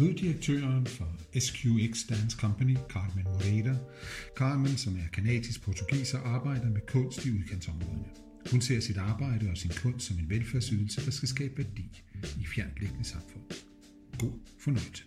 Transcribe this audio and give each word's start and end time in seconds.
Lyddirektøren 0.00 0.86
for 0.86 1.08
SQX 1.40 1.94
Dance 2.10 2.36
Company, 2.40 2.76
Carmen 2.88 3.26
Moreira. 3.32 3.76
Carmen, 4.36 4.76
som 4.76 4.92
er 4.96 5.08
kanadisk-portugiser, 5.12 6.18
arbejder 6.24 6.68
med 6.76 6.80
kunst 6.86 7.26
i 7.26 7.30
udkantsområderne. 7.30 8.10
Hun 8.50 8.60
ser 8.60 8.80
sit 8.80 8.98
arbejde 8.98 9.50
og 9.50 9.56
sin 9.56 9.72
kunst 9.82 10.06
som 10.06 10.16
en 10.18 10.30
velfærdsydelse, 10.30 11.04
der 11.06 11.10
skal 11.10 11.28
skabe 11.28 11.58
værdi 11.58 12.02
i 12.40 12.44
samfund. 13.04 13.42
God 14.18 14.36
fornøjelse. 14.64 15.04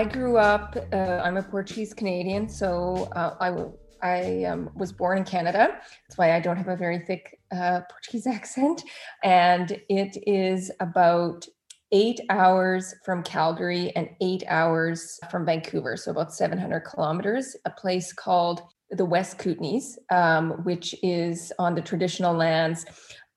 I 0.00 0.04
grew 0.14 0.34
up, 0.52 0.76
uh, 0.76 1.18
I'm 1.26 1.36
a 1.38 1.44
Portuguese 1.50 1.94
Canadian, 1.98 2.48
so 2.48 2.70
uh, 3.20 3.32
I, 3.46 3.48
I 4.02 4.44
um, 4.52 4.68
was 4.82 4.92
born 4.92 5.18
in 5.18 5.24
Canada. 5.24 5.64
That's 6.04 6.16
why 6.18 6.28
I 6.36 6.40
don't 6.44 6.58
have 6.62 6.72
a 6.72 6.76
very 6.76 7.00
thick 7.08 7.24
uh, 7.52 7.80
Portuguese 7.92 8.26
accent. 8.38 8.78
And 9.22 9.66
it 10.02 10.12
is 10.26 10.70
about 10.80 11.48
eight 11.94 12.20
hours 12.28 12.92
from 13.04 13.22
Calgary 13.22 13.92
and 13.94 14.10
eight 14.20 14.42
hours 14.48 15.20
from 15.30 15.46
Vancouver, 15.46 15.96
so 15.96 16.10
about 16.10 16.34
700 16.34 16.80
kilometers, 16.80 17.56
a 17.64 17.70
place 17.70 18.12
called 18.12 18.62
the 18.90 19.04
West 19.04 19.38
Kootenays, 19.38 19.96
um, 20.10 20.50
which 20.64 20.94
is 21.04 21.52
on 21.58 21.74
the 21.76 21.80
traditional 21.80 22.34
lands 22.34 22.84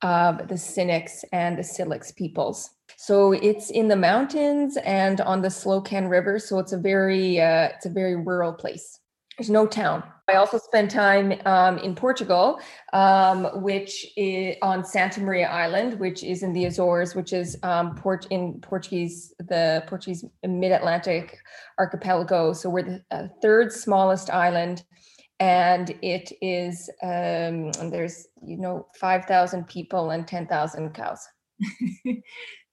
of 0.02 0.48
the 0.48 0.56
Sinixt 0.56 1.24
and 1.32 1.58
the 1.58 1.64
Syilx 1.64 2.12
peoples. 2.12 2.72
So 2.98 3.32
it's 3.32 3.70
in 3.70 3.88
the 3.88 3.96
mountains 3.96 4.78
and 4.78 5.22
on 5.22 5.42
the 5.42 5.50
Slocan 5.50 6.10
River. 6.10 6.40
So 6.40 6.58
it's 6.58 6.74
a 6.74 6.78
very 6.78 7.40
uh, 7.40 7.70
it's 7.76 7.86
a 7.86 7.90
very 7.90 8.16
rural 8.16 8.54
place. 8.54 9.00
There's 9.38 9.50
no 9.50 9.68
town. 9.68 10.04
I 10.30 10.36
also 10.36 10.58
spent 10.58 10.92
time 10.92 11.40
um, 11.46 11.78
in 11.78 11.96
Portugal, 11.96 12.60
um, 12.92 13.46
which 13.62 14.06
is 14.18 14.58
on 14.62 14.84
Santa 14.84 15.22
Maria 15.22 15.48
Island, 15.48 16.00
which 16.00 16.24
is 16.24 16.44
in 16.44 16.52
the 16.52 16.66
Azores, 16.66 17.16
which 17.16 17.32
is 17.32 17.58
um, 17.64 17.96
port 17.96 18.28
in 18.30 18.60
Portuguese, 18.60 19.34
the 19.38 19.84
Portuguese 19.88 20.26
mid-Atlantic 20.46 21.38
archipelago. 21.80 22.52
So 22.52 22.70
we're 22.70 22.84
the 22.84 23.04
uh, 23.12 23.28
third 23.42 23.72
smallest 23.72 24.30
island, 24.30 24.84
and 25.40 25.96
it 26.02 26.34
is 26.42 26.90
um, 27.02 27.72
there's 27.90 28.28
you 28.44 28.58
know 28.58 28.88
five 29.00 29.26
thousand 29.26 29.68
people 29.68 30.10
and 30.10 30.28
ten 30.28 30.48
thousand 30.48 30.94
cows. 30.94 31.26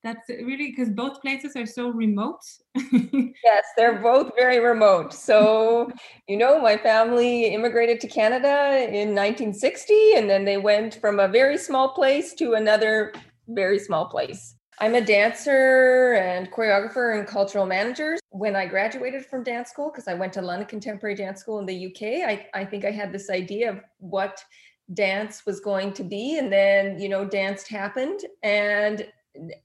That's 0.05 0.29
really 0.29 0.71
because 0.71 0.91
both 0.91 1.23
places 1.23 1.57
are 1.57 1.65
so 1.65 1.89
remote. 1.89 2.41
yes, 2.75 3.65
they're 3.75 4.03
both 4.03 4.33
very 4.37 4.61
remote. 4.61 5.15
So, 5.15 5.91
you 6.29 6.37
know, 6.37 6.61
my 6.61 6.77
family 6.77 7.47
immigrated 7.47 8.01
to 8.01 8.09
Canada 8.09 8.87
in 8.87 9.15
1960, 9.15 10.13
and 10.17 10.29
then 10.29 10.45
they 10.45 10.59
went 10.59 10.97
from 10.97 11.21
a 11.21 11.27
very 11.27 11.57
small 11.57 11.89
place 11.89 12.35
to 12.35 12.53
another 12.53 13.15
very 13.49 13.79
small 13.79 14.05
place. 14.05 14.57
I'm 14.79 14.95
a 14.95 15.01
dancer 15.01 16.15
and 16.15 16.53
choreographer 16.53 17.19
and 17.19 17.27
cultural 17.27 17.65
manager. 17.65 18.19
When 18.29 18.57
I 18.57 18.67
graduated 18.67 19.25
from 19.25 19.43
dance 19.43 19.71
school, 19.71 19.91
because 19.91 20.07
I 20.07 20.13
went 20.13 20.35
to 20.35 20.43
London 20.43 20.69
Contemporary 20.69 21.15
Dance 21.15 21.41
School 21.41 21.61
in 21.61 21.67
the 21.67 21.87
UK, 21.87 22.29
I, 22.29 22.47
I 22.53 22.65
think 22.67 22.85
I 22.85 22.91
had 22.91 23.11
this 23.11 23.31
idea 23.31 23.71
of 23.71 23.81
what 23.99 24.45
dance 24.93 25.47
was 25.47 25.61
going 25.61 25.95
to 25.95 26.05
be. 26.05 26.39
And 26.39 26.53
then, 26.53 26.99
you 26.99 27.09
know, 27.09 27.25
dance 27.25 27.67
happened. 27.67 28.21
And 28.43 29.07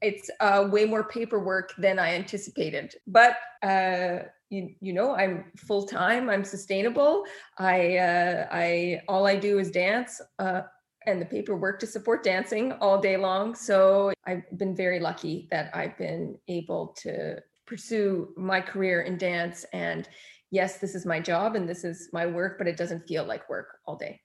it's 0.02 0.30
uh, 0.40 0.68
way 0.72 0.86
more 0.86 1.04
paperwork 1.04 1.74
than 1.78 2.00
I 2.00 2.16
anticipated. 2.16 2.96
But 3.08 3.38
uh, 3.62 4.20
you, 4.50 4.74
you 4.82 4.94
know, 4.94 5.16
I'm 5.16 5.46
full 5.58 5.86
time. 5.86 6.30
I'm 6.30 6.44
sustainable. 6.44 7.26
I 7.58 7.98
uh, 7.98 8.48
I 8.52 9.02
all 9.08 9.28
I 9.28 9.36
do 9.36 9.60
is 9.60 9.72
dance. 9.72 10.22
Uh, 10.40 10.62
and 11.06 11.22
the 11.22 11.26
paperwork 11.26 11.80
to 11.80 11.88
support 11.88 12.24
dancing 12.24 12.74
all 12.74 13.00
day 13.00 13.18
long. 13.18 13.56
So 13.56 14.12
I've 14.26 14.44
been 14.58 14.76
very 14.76 15.00
lucky 15.00 15.48
that 15.50 15.76
I've 15.76 15.98
been 15.98 16.38
able 16.48 16.96
to 17.00 17.42
pursue 17.66 18.34
my 18.36 18.62
career 18.62 19.02
in 19.02 19.18
dance. 19.18 19.66
And 19.72 20.08
yes, 20.52 20.78
this 20.80 20.96
is 20.96 21.06
my 21.06 21.20
job 21.20 21.56
and 21.56 21.68
this 21.68 21.84
is 21.84 22.10
my 22.12 22.26
work, 22.26 22.58
but 22.58 22.68
it 22.68 22.78
doesn't 22.78 23.08
feel 23.08 23.24
like 23.24 23.50
work 23.50 23.78
all 23.86 23.96
day. 23.96 24.20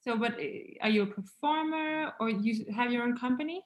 So, 0.00 0.16
but 0.16 0.34
uh, 0.34 0.82
are 0.82 0.88
you 0.88 1.02
a 1.02 1.06
performer 1.06 2.12
or 2.20 2.30
you 2.30 2.66
have 2.74 2.92
your 2.92 3.02
own 3.02 3.16
company? 3.16 3.62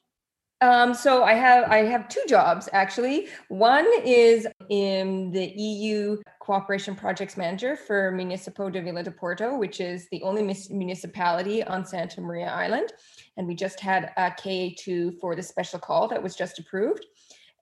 Um, 0.62 0.94
so 0.94 1.24
I 1.24 1.34
have 1.34 1.68
I 1.68 1.78
have 1.78 2.08
two 2.08 2.22
jobs 2.28 2.68
actually. 2.72 3.26
One 3.48 3.86
is 4.04 4.46
in 4.68 5.32
the 5.32 5.46
EU 5.56 6.22
Cooperation 6.38 6.94
Projects 6.94 7.36
Manager 7.36 7.74
for 7.74 8.12
Municipio 8.12 8.70
de 8.70 8.80
Vila 8.80 9.02
do 9.02 9.10
Porto, 9.10 9.58
which 9.58 9.80
is 9.80 10.08
the 10.10 10.22
only 10.22 10.42
municipality 10.70 11.64
on 11.64 11.84
Santa 11.84 12.20
Maria 12.20 12.46
Island, 12.46 12.92
and 13.36 13.48
we 13.48 13.56
just 13.56 13.80
had 13.80 14.12
a 14.16 14.30
KA2 14.30 15.18
for 15.18 15.34
the 15.34 15.42
special 15.42 15.80
call 15.80 16.06
that 16.06 16.22
was 16.22 16.36
just 16.36 16.60
approved. 16.60 17.06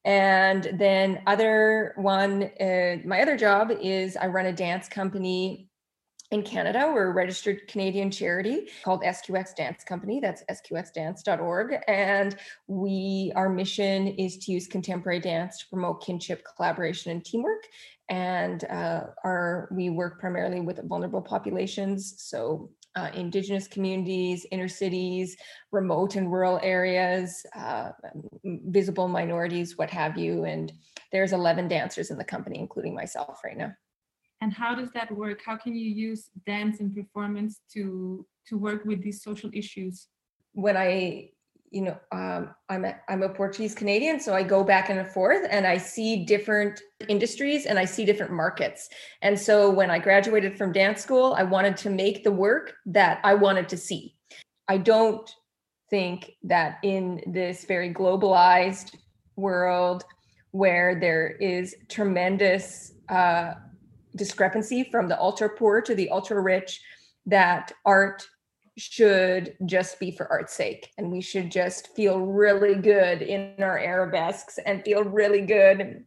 And 0.04 0.68
then 0.74 1.22
other 1.26 1.94
one, 1.96 2.50
uh, 2.60 2.96
my 3.06 3.22
other 3.22 3.36
job 3.38 3.70
is 3.80 4.14
I 4.14 4.26
run 4.26 4.44
a 4.44 4.52
dance 4.52 4.88
company 4.88 5.69
in 6.30 6.42
Canada. 6.42 6.90
We're 6.92 7.08
a 7.08 7.12
registered 7.12 7.66
Canadian 7.66 8.10
charity 8.10 8.68
called 8.84 9.02
SQX 9.02 9.54
Dance 9.54 9.82
Company. 9.82 10.20
That's 10.20 10.44
sqxdance.org. 10.44 11.76
And 11.88 12.36
we 12.68 13.32
our 13.34 13.48
mission 13.48 14.08
is 14.08 14.38
to 14.38 14.52
use 14.52 14.66
contemporary 14.66 15.20
dance 15.20 15.58
to 15.58 15.68
promote 15.68 16.04
kinship, 16.04 16.44
collaboration, 16.56 17.10
and 17.10 17.24
teamwork. 17.24 17.64
And 18.08 18.64
uh, 18.64 19.06
our 19.24 19.68
we 19.72 19.90
work 19.90 20.20
primarily 20.20 20.60
with 20.60 20.86
vulnerable 20.88 21.22
populations, 21.22 22.14
so 22.18 22.70
uh, 22.96 23.10
indigenous 23.14 23.68
communities, 23.68 24.46
inner 24.50 24.68
cities, 24.68 25.36
remote 25.70 26.16
and 26.16 26.30
rural 26.30 26.58
areas, 26.62 27.46
uh, 27.56 27.90
visible 28.44 29.06
minorities, 29.06 29.78
what 29.78 29.90
have 29.90 30.18
you. 30.18 30.44
And 30.44 30.72
there's 31.12 31.32
11 31.32 31.68
dancers 31.68 32.10
in 32.10 32.18
the 32.18 32.24
company, 32.24 32.58
including 32.58 32.94
myself 32.94 33.40
right 33.44 33.56
now 33.56 33.72
and 34.40 34.52
how 34.52 34.74
does 34.74 34.90
that 34.92 35.10
work? 35.14 35.40
How 35.44 35.56
can 35.56 35.74
you 35.74 35.88
use 35.88 36.30
dance 36.46 36.80
and 36.80 36.94
performance 36.94 37.60
to 37.74 38.26
to 38.48 38.58
work 38.58 38.84
with 38.84 39.02
these 39.02 39.22
social 39.22 39.50
issues? 39.52 40.08
When 40.52 40.76
i 40.76 41.30
you 41.70 41.82
know 41.82 41.96
um, 42.10 42.52
i'm 42.68 42.84
a, 42.84 42.96
i'm 43.08 43.22
a 43.22 43.28
portuguese 43.28 43.74
canadian 43.76 44.18
so 44.18 44.34
i 44.34 44.42
go 44.42 44.64
back 44.64 44.90
and 44.90 45.08
forth 45.08 45.46
and 45.50 45.66
i 45.66 45.76
see 45.76 46.24
different 46.24 46.80
industries 47.08 47.66
and 47.66 47.78
i 47.78 47.84
see 47.84 48.04
different 48.04 48.32
markets. 48.32 48.88
And 49.22 49.38
so 49.38 49.70
when 49.70 49.90
i 49.90 49.98
graduated 49.98 50.58
from 50.58 50.72
dance 50.72 51.00
school 51.00 51.34
i 51.38 51.44
wanted 51.44 51.76
to 51.78 51.90
make 51.90 52.24
the 52.24 52.32
work 52.32 52.74
that 52.86 53.20
i 53.22 53.34
wanted 53.34 53.68
to 53.68 53.76
see. 53.76 54.16
I 54.68 54.78
don't 54.78 55.28
think 55.90 56.32
that 56.44 56.78
in 56.82 57.20
this 57.26 57.64
very 57.64 57.92
globalized 57.92 58.96
world 59.36 60.04
where 60.52 60.98
there 60.98 61.28
is 61.28 61.74
tremendous 61.88 62.92
uh, 63.08 63.54
discrepancy 64.16 64.88
from 64.90 65.08
the 65.08 65.18
ultra 65.20 65.48
poor 65.48 65.80
to 65.80 65.94
the 65.94 66.08
ultra 66.10 66.40
rich 66.40 66.80
that 67.26 67.72
art 67.84 68.26
should 68.76 69.56
just 69.66 69.98
be 70.00 70.10
for 70.10 70.30
art's 70.30 70.54
sake 70.54 70.92
and 70.96 71.10
we 71.10 71.20
should 71.20 71.50
just 71.50 71.94
feel 71.94 72.20
really 72.20 72.74
good 72.74 73.20
in 73.20 73.54
our 73.58 73.78
arabesques 73.78 74.58
and 74.64 74.82
feel 74.84 75.04
really 75.04 75.42
good 75.42 76.04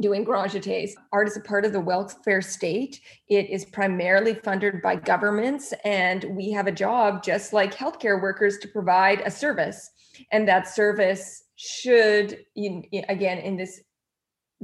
doing 0.00 0.24
grand 0.24 0.50
jetés. 0.50 0.92
Art 1.12 1.28
is 1.28 1.36
a 1.36 1.40
part 1.40 1.64
of 1.64 1.72
the 1.72 1.80
welfare 1.80 2.42
state. 2.42 3.00
It 3.28 3.48
is 3.50 3.64
primarily 3.64 4.34
funded 4.34 4.82
by 4.82 4.96
governments, 4.96 5.72
and 5.84 6.24
we 6.30 6.50
have 6.50 6.66
a 6.66 6.72
job, 6.72 7.22
just 7.22 7.52
like 7.52 7.74
healthcare 7.74 8.20
workers, 8.20 8.58
to 8.58 8.68
provide 8.68 9.20
a 9.20 9.30
service. 9.30 9.90
And 10.32 10.48
that 10.48 10.68
service 10.68 11.44
should, 11.56 12.44
again, 12.56 13.38
in 13.38 13.56
this 13.56 13.80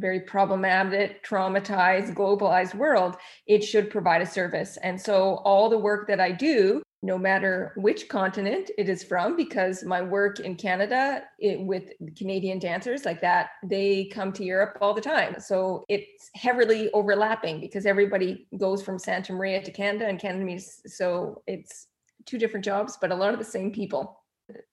very 0.00 0.20
problematic, 0.20 1.24
traumatized, 1.24 2.14
globalized 2.14 2.74
world, 2.74 3.16
it 3.46 3.62
should 3.62 3.90
provide 3.90 4.22
a 4.22 4.26
service. 4.26 4.78
And 4.82 5.00
so 5.00 5.36
all 5.44 5.68
the 5.68 5.78
work 5.78 6.08
that 6.08 6.20
I 6.20 6.32
do, 6.32 6.82
no 7.02 7.16
matter 7.16 7.72
which 7.76 8.08
continent 8.08 8.70
it 8.76 8.88
is 8.88 9.02
from, 9.02 9.34
because 9.36 9.84
my 9.84 10.02
work 10.02 10.40
in 10.40 10.54
Canada 10.54 11.22
it, 11.38 11.60
with 11.60 11.92
Canadian 12.16 12.58
dancers 12.58 13.04
like 13.04 13.20
that, 13.22 13.50
they 13.64 14.04
come 14.12 14.32
to 14.32 14.44
Europe 14.44 14.76
all 14.80 14.92
the 14.92 15.00
time. 15.00 15.36
So 15.38 15.84
it's 15.88 16.30
heavily 16.34 16.90
overlapping 16.92 17.60
because 17.60 17.86
everybody 17.86 18.46
goes 18.58 18.82
from 18.82 18.98
Santa 18.98 19.32
Maria 19.32 19.62
to 19.62 19.70
Canada 19.70 20.08
and 20.08 20.18
Canada. 20.18 20.60
So 20.86 21.42
it's 21.46 21.86
two 22.26 22.36
different 22.36 22.64
jobs, 22.64 22.98
but 23.00 23.12
a 23.12 23.14
lot 23.14 23.32
of 23.32 23.38
the 23.38 23.44
same 23.44 23.70
people. 23.72 24.20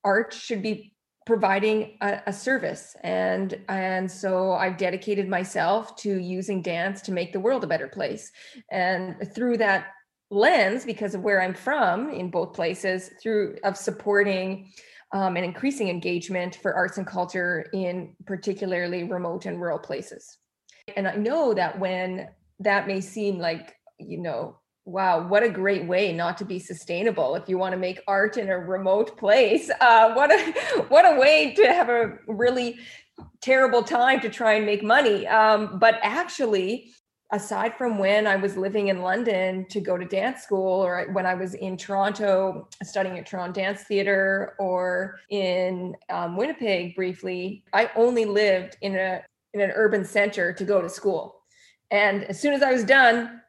Art 0.03 0.33
should 0.33 0.61
be 0.61 0.93
providing 1.27 1.97
a, 1.99 2.21
a, 2.27 2.33
service. 2.33 2.95
And 3.03 3.59
and 3.67 4.09
so 4.09 4.53
i've 4.53 4.77
dedicated 4.77 5.27
myself 5.27 5.93
to 5.97 6.17
using 6.17 6.61
dance 6.61 7.01
to 7.01 7.11
make 7.11 7.33
the 7.33 7.39
world 7.39 7.65
a 7.65 7.67
better 7.67 7.89
place. 7.89 8.31
And 8.71 9.15
through 9.35 9.57
that 9.57 9.87
lens 10.29 10.85
because 10.85 11.13
of 11.15 11.21
where 11.21 11.41
i'm 11.41 11.53
from 11.53 12.09
in 12.09 12.29
both 12.29 12.53
places 12.53 13.11
through 13.21 13.57
of 13.63 13.77
supporting 13.77 14.71
um, 15.13 15.35
and 15.35 15.45
increasing 15.45 15.89
engagement 15.89 16.55
for 16.55 16.73
arts 16.73 16.97
and 16.97 17.07
culture 17.07 17.67
in 17.73 18.15
particularly 18.25 19.03
remote 19.03 19.45
and 19.45 19.61
rural 19.61 19.79
places. 19.79 20.37
And 20.95 21.09
i 21.09 21.15
know 21.15 21.53
that 21.53 21.77
when 21.77 22.29
that 22.61 22.87
may 22.87 23.01
seem 23.01 23.37
like 23.37 23.75
you 23.99 24.19
know 24.19 24.59
wow, 24.87 25.27
what 25.27 25.43
a 25.43 25.49
great 25.49 25.85
way 25.85 26.13
not 26.13 26.37
to 26.37 26.45
be 26.45 26.59
sustainable 26.59 27.35
if 27.35 27.49
you 27.49 27.57
want 27.57 27.73
to 27.73 27.77
make 27.77 27.99
art 28.07 28.37
in 28.37 28.49
a 28.49 28.57
remote 28.57 29.17
place. 29.17 29.69
Uh, 29.81 30.13
what 30.13 30.31
a 30.31 30.51
what 30.87 31.05
a 31.05 31.19
way 31.19 31.53
to 31.53 31.67
have 31.67 31.89
a 31.89 32.17
really 32.27 32.79
terrible 33.41 33.83
time 33.83 34.21
to 34.21 34.29
try 34.29 34.53
and 34.53 34.65
make 34.65 34.83
money. 34.83 35.27
Um, 35.27 35.77
but 35.77 35.99
actually, 36.03 36.93
aside 37.33 37.77
from 37.77 37.99
when 37.99 38.25
I 38.25 38.37
was 38.37 38.55
living 38.55 38.87
in 38.87 39.01
London 39.01 39.65
to 39.71 39.81
go 39.81 39.97
to 39.97 40.05
dance 40.05 40.41
school, 40.41 40.85
or 40.85 41.09
when 41.11 41.25
I 41.25 41.33
was 41.33 41.53
in 41.53 41.75
Toronto 41.75 42.69
studying 42.81 43.19
at 43.19 43.25
Toronto 43.25 43.51
Dance 43.51 43.83
Theatre, 43.83 44.55
or 44.57 45.19
in 45.29 45.95
um, 46.09 46.37
Winnipeg 46.37 46.95
briefly, 46.95 47.65
I 47.73 47.91
only 47.97 48.23
lived 48.23 48.77
in 48.81 48.95
a 48.95 49.21
in 49.53 49.59
an 49.59 49.71
urban 49.75 50.05
center 50.05 50.53
to 50.53 50.63
go 50.63 50.81
to 50.81 50.89
school. 50.89 51.41
And 51.91 52.23
as 52.25 52.39
soon 52.39 52.53
as 52.53 52.61
I 52.61 52.71
was 52.71 52.83
done, 52.83 53.41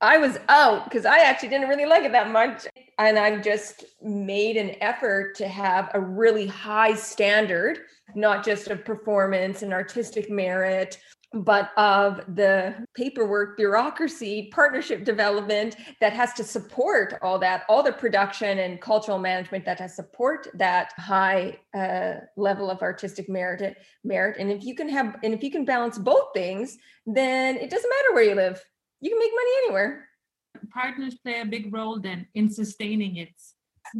I 0.00 0.18
was 0.18 0.38
out 0.48 0.84
because 0.84 1.04
I 1.04 1.18
actually 1.18 1.48
didn't 1.48 1.68
really 1.68 1.86
like 1.86 2.04
it 2.04 2.12
that 2.12 2.30
much. 2.30 2.66
And 2.98 3.18
I've 3.18 3.42
just 3.42 3.84
made 4.02 4.56
an 4.56 4.76
effort 4.80 5.34
to 5.36 5.48
have 5.48 5.90
a 5.94 6.00
really 6.00 6.46
high 6.46 6.94
standard, 6.94 7.80
not 8.14 8.44
just 8.44 8.68
of 8.68 8.84
performance 8.84 9.62
and 9.62 9.72
artistic 9.72 10.30
merit, 10.30 10.98
but 11.34 11.70
of 11.76 12.22
the 12.36 12.74
paperwork, 12.94 13.56
bureaucracy, 13.56 14.50
partnership 14.52 15.04
development 15.04 15.76
that 16.00 16.12
has 16.12 16.32
to 16.34 16.44
support 16.44 17.18
all 17.20 17.38
that, 17.38 17.64
all 17.68 17.82
the 17.82 17.92
production 17.92 18.60
and 18.60 18.80
cultural 18.80 19.18
management 19.18 19.64
that 19.64 19.78
has 19.78 19.94
support 19.94 20.48
that 20.54 20.92
high 20.96 21.58
uh, 21.76 22.14
level 22.36 22.70
of 22.70 22.80
artistic 22.82 23.28
merit. 23.28 23.76
Merit, 24.04 24.36
and 24.38 24.50
if 24.50 24.64
you 24.64 24.74
can 24.74 24.88
have, 24.88 25.16
and 25.22 25.34
if 25.34 25.42
you 25.42 25.50
can 25.50 25.64
balance 25.64 25.98
both 25.98 26.28
things, 26.32 26.78
then 27.04 27.56
it 27.56 27.68
doesn't 27.68 27.90
matter 27.90 28.14
where 28.14 28.24
you 28.24 28.34
live 28.34 28.64
you 29.00 29.10
can 29.10 29.18
make 29.18 29.32
money 29.32 29.50
anywhere. 29.64 30.08
Partners 30.70 31.14
play 31.22 31.40
a 31.40 31.44
big 31.44 31.72
role 31.72 32.00
then 32.00 32.26
in 32.34 32.50
sustaining 32.50 33.16
it. 33.16 33.34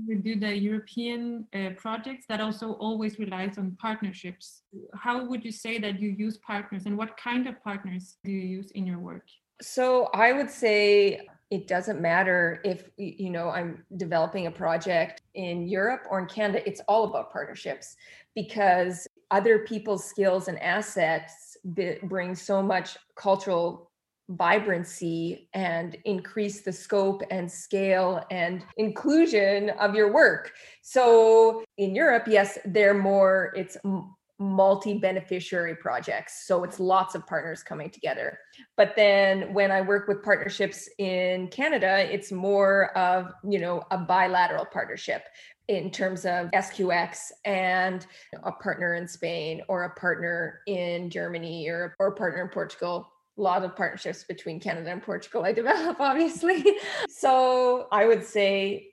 We 0.07 0.17
do 0.17 0.39
the 0.39 0.55
European 0.55 1.47
uh, 1.55 1.71
projects 1.77 2.27
that 2.29 2.41
also 2.41 2.73
always 2.73 3.19
relies 3.19 3.57
on 3.57 3.77
partnerships. 3.81 4.63
How 4.95 5.25
would 5.25 5.45
you 5.45 5.53
say 5.53 5.79
that 5.79 5.99
you 5.99 6.11
use 6.11 6.37
partners 6.39 6.85
and 6.85 6.97
what 6.97 7.17
kind 7.17 7.47
of 7.47 7.63
partners 7.63 8.17
do 8.23 8.31
you 8.31 8.41
use 8.41 8.71
in 8.73 8.87
your 8.87 8.99
work? 8.99 9.25
So 9.63 10.11
I 10.13 10.33
would 10.33 10.51
say 10.51 11.27
it 11.51 11.67
doesn't 11.67 12.01
matter 12.01 12.61
if 12.65 12.91
you 12.97 13.31
know 13.31 13.49
I'm 13.49 13.85
developing 13.97 14.47
a 14.47 14.51
project 14.51 15.23
in 15.35 15.67
Europe 15.67 16.03
or 16.11 16.19
in 16.21 16.27
Canada 16.27 16.63
it's 16.69 16.81
all 16.87 17.05
about 17.05 17.33
partnerships 17.33 17.97
because 18.35 19.09
other 19.31 19.61
people's 19.61 20.05
skills 20.05 20.49
and 20.49 20.59
assets 20.61 21.57
bring 22.03 22.35
so 22.35 22.63
much 22.63 22.97
cultural 23.17 23.88
vibrancy 24.29 25.49
and 25.55 25.97
increase 26.05 26.61
the 26.61 26.73
scope 26.73 27.23
and 27.31 27.51
scale 27.51 28.25
and 28.31 28.65
inclusion 28.77 29.71
of 29.81 29.95
your 29.95 30.13
work. 30.13 30.53
So 30.83 31.65
in 31.79 31.95
Europe, 31.95 32.25
yes, 32.29 32.59
they're 32.65 32.95
more, 32.95 33.53
it's 33.57 33.79
multi 34.39 34.99
beneficiary 34.99 35.75
projects. 35.75 36.47
So 36.47 36.63
it's 36.63 36.79
lots 36.79 37.15
of 37.15 37.27
partners 37.27 37.63
coming 37.63 37.91
together. 37.91 38.39
But 38.77 38.95
then 38.95 39.53
when 39.53 39.73
I 39.73 39.81
work 39.81 40.07
with 40.07 40.23
partnerships 40.23 40.89
in 40.99 41.49
Canada, 41.49 42.07
it's 42.13 42.31
more 42.31 42.97
of, 42.97 43.33
you 43.49 43.59
know, 43.59 43.83
a 43.91 43.99
bilateral 43.99 44.65
partnership 44.67 45.25
in 45.67 45.91
terms 45.91 46.25
of 46.25 46.51
SQX 46.53 47.31
and 47.45 48.07
a 48.43 48.53
partner 48.53 48.95
in 48.95 49.07
Spain 49.07 49.63
or 49.69 49.85
a 49.85 50.01
partner 50.01 50.61
in 50.67 51.11
Germany 51.11 51.69
or, 51.69 51.95
or 51.99 52.09
a 52.09 52.15
partner 52.15 52.43
in 52.43 52.49
Portugal 52.49 53.07
lot 53.41 53.65
of 53.65 53.77
partnerships 53.77 54.25
between 54.25 54.61
Canada 54.61 54.91
and 54.91 55.03
Portugal 55.03 55.45
I 55.45 55.53
develop, 55.53 56.01
obviously. 56.01 56.65
so 57.09 57.87
I 57.93 58.07
would 58.07 58.25
say 58.25 58.93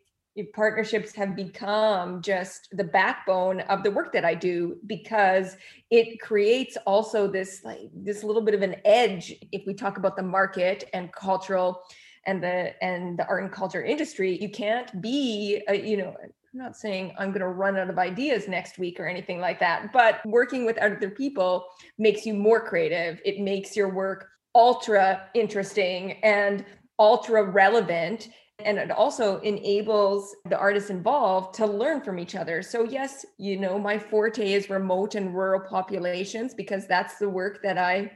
partnerships 0.53 1.15
have 1.15 1.35
become 1.35 2.21
just 2.21 2.67
the 2.75 2.83
backbone 2.83 3.61
of 3.61 3.83
the 3.83 3.91
work 3.91 4.11
that 4.11 4.25
I 4.25 4.35
do 4.35 4.77
because 4.85 5.55
it 5.89 6.19
creates 6.19 6.77
also 6.85 7.27
this 7.27 7.61
like 7.63 7.89
this 7.93 8.23
little 8.23 8.41
bit 8.41 8.53
of 8.53 8.61
an 8.61 8.75
edge 8.83 9.33
if 9.53 9.65
we 9.65 9.73
talk 9.73 9.97
about 9.97 10.17
the 10.17 10.23
market 10.23 10.89
and 10.93 11.11
cultural 11.13 11.83
and 12.25 12.43
the 12.43 12.83
and 12.83 13.17
the 13.17 13.25
art 13.27 13.43
and 13.43 13.51
culture 13.51 13.81
industry 13.81 14.37
you 14.41 14.49
can't 14.49 15.01
be 15.01 15.61
a, 15.69 15.75
you 15.75 15.95
know 15.95 16.13
I'm 16.21 16.59
not 16.59 16.75
saying 16.75 17.13
I'm 17.17 17.29
going 17.29 17.41
to 17.41 17.47
run 17.47 17.77
out 17.77 17.89
of 17.89 17.97
ideas 17.97 18.47
next 18.47 18.77
week 18.77 18.97
or 18.97 19.07
anything 19.07 19.41
like 19.41 19.59
that, 19.59 19.91
but 19.91 20.25
working 20.25 20.65
with 20.65 20.77
other 20.77 21.09
people 21.09 21.65
makes 21.97 22.25
you 22.25 22.33
more 22.33 22.65
creative. 22.65 23.19
It 23.25 23.41
makes 23.41 23.75
your 23.75 23.89
work 23.89 24.29
ultra 24.55 25.29
interesting 25.33 26.13
and 26.23 26.65
ultra 26.97 27.43
relevant 27.43 28.29
and 28.59 28.77
it 28.77 28.89
also 28.89 29.39
enables 29.41 30.33
the 30.49 30.57
artists 30.57 30.89
involved 30.89 31.53
to 31.53 31.65
learn 31.65 32.01
from 32.01 32.17
each 32.17 32.35
other 32.35 32.61
so 32.61 32.83
yes 32.83 33.25
you 33.37 33.57
know 33.57 33.77
my 33.77 33.99
forte 33.99 34.53
is 34.53 34.69
remote 34.69 35.15
and 35.15 35.35
rural 35.35 35.59
populations 35.59 36.53
because 36.53 36.87
that's 36.87 37.17
the 37.17 37.27
work 37.27 37.61
that 37.61 37.77
i 37.77 38.09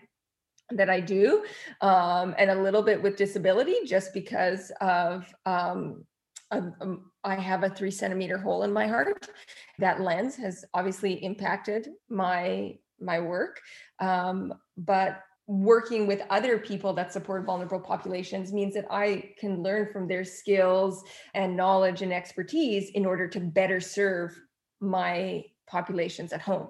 that 0.72 0.90
i 0.90 1.00
do 1.00 1.44
um, 1.82 2.34
and 2.38 2.50
a 2.50 2.62
little 2.62 2.82
bit 2.82 3.02
with 3.02 3.18
disability 3.18 3.76
just 3.86 4.14
because 4.14 4.72
of 4.80 5.26
um, 5.46 6.06
um, 6.52 7.12
I 7.24 7.36
have 7.36 7.64
a 7.64 7.70
three 7.70 7.92
centimeter 7.92 8.38
hole 8.38 8.64
in 8.64 8.74
my 8.74 8.88
heart. 8.88 9.30
That 9.78 10.02
lens 10.02 10.36
has 10.38 10.66
obviously 10.74 11.24
impacted 11.24 11.90
my 12.10 12.78
my 13.02 13.20
work, 13.20 13.62
um, 14.00 14.54
but 14.78 15.22
working 15.50 16.06
with 16.06 16.22
other 16.30 16.60
people 16.60 16.94
that 16.94 17.12
support 17.12 17.44
vulnerable 17.44 17.80
populations 17.80 18.54
means 18.54 18.76
that 18.76 18.86
I 18.92 19.34
can 19.40 19.64
learn 19.64 19.92
from 19.92 20.08
their 20.08 20.24
skills 20.24 21.04
and 21.34 21.58
knowledge 21.58 22.04
and 22.04 22.14
expertise 22.14 22.92
in 22.92 23.04
order 23.04 23.28
to 23.30 23.40
better 23.40 23.80
serve 23.80 24.40
my 24.80 25.44
populations 25.66 26.34
at 26.34 26.42
home. 26.42 26.68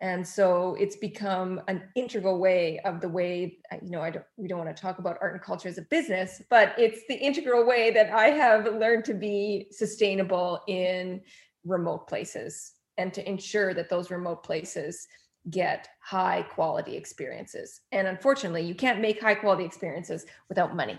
And 0.00 0.26
so 0.26 0.74
it's 0.80 0.96
become 0.96 1.60
an 1.68 1.82
integral 1.96 2.38
way 2.38 2.80
of 2.86 3.02
the 3.02 3.10
way, 3.10 3.58
you 3.82 3.90
know, 3.90 4.00
I 4.00 4.08
don't, 4.08 4.24
we 4.38 4.48
don't 4.48 4.64
want 4.64 4.74
to 4.74 4.80
talk 4.80 5.00
about 5.00 5.18
art 5.20 5.34
and 5.34 5.42
culture 5.42 5.68
as 5.68 5.76
a 5.76 5.82
business, 5.82 6.40
but 6.48 6.72
it's 6.78 7.00
the 7.10 7.16
integral 7.16 7.66
way 7.66 7.90
that 7.90 8.10
I 8.10 8.28
have 8.28 8.64
learned 8.64 9.04
to 9.06 9.14
be 9.14 9.66
sustainable 9.70 10.62
in 10.66 11.20
remote 11.62 12.08
places 12.08 12.72
and 12.96 13.12
to 13.12 13.28
ensure 13.28 13.74
that 13.74 13.90
those 13.90 14.10
remote 14.10 14.44
places 14.44 15.06
get 15.50 15.88
high 16.00 16.42
quality 16.42 16.96
experiences. 16.96 17.80
And 17.92 18.06
unfortunately, 18.06 18.62
you 18.62 18.74
can't 18.74 19.00
make 19.00 19.20
high 19.20 19.34
quality 19.34 19.64
experiences 19.64 20.26
without 20.48 20.74
money. 20.74 20.98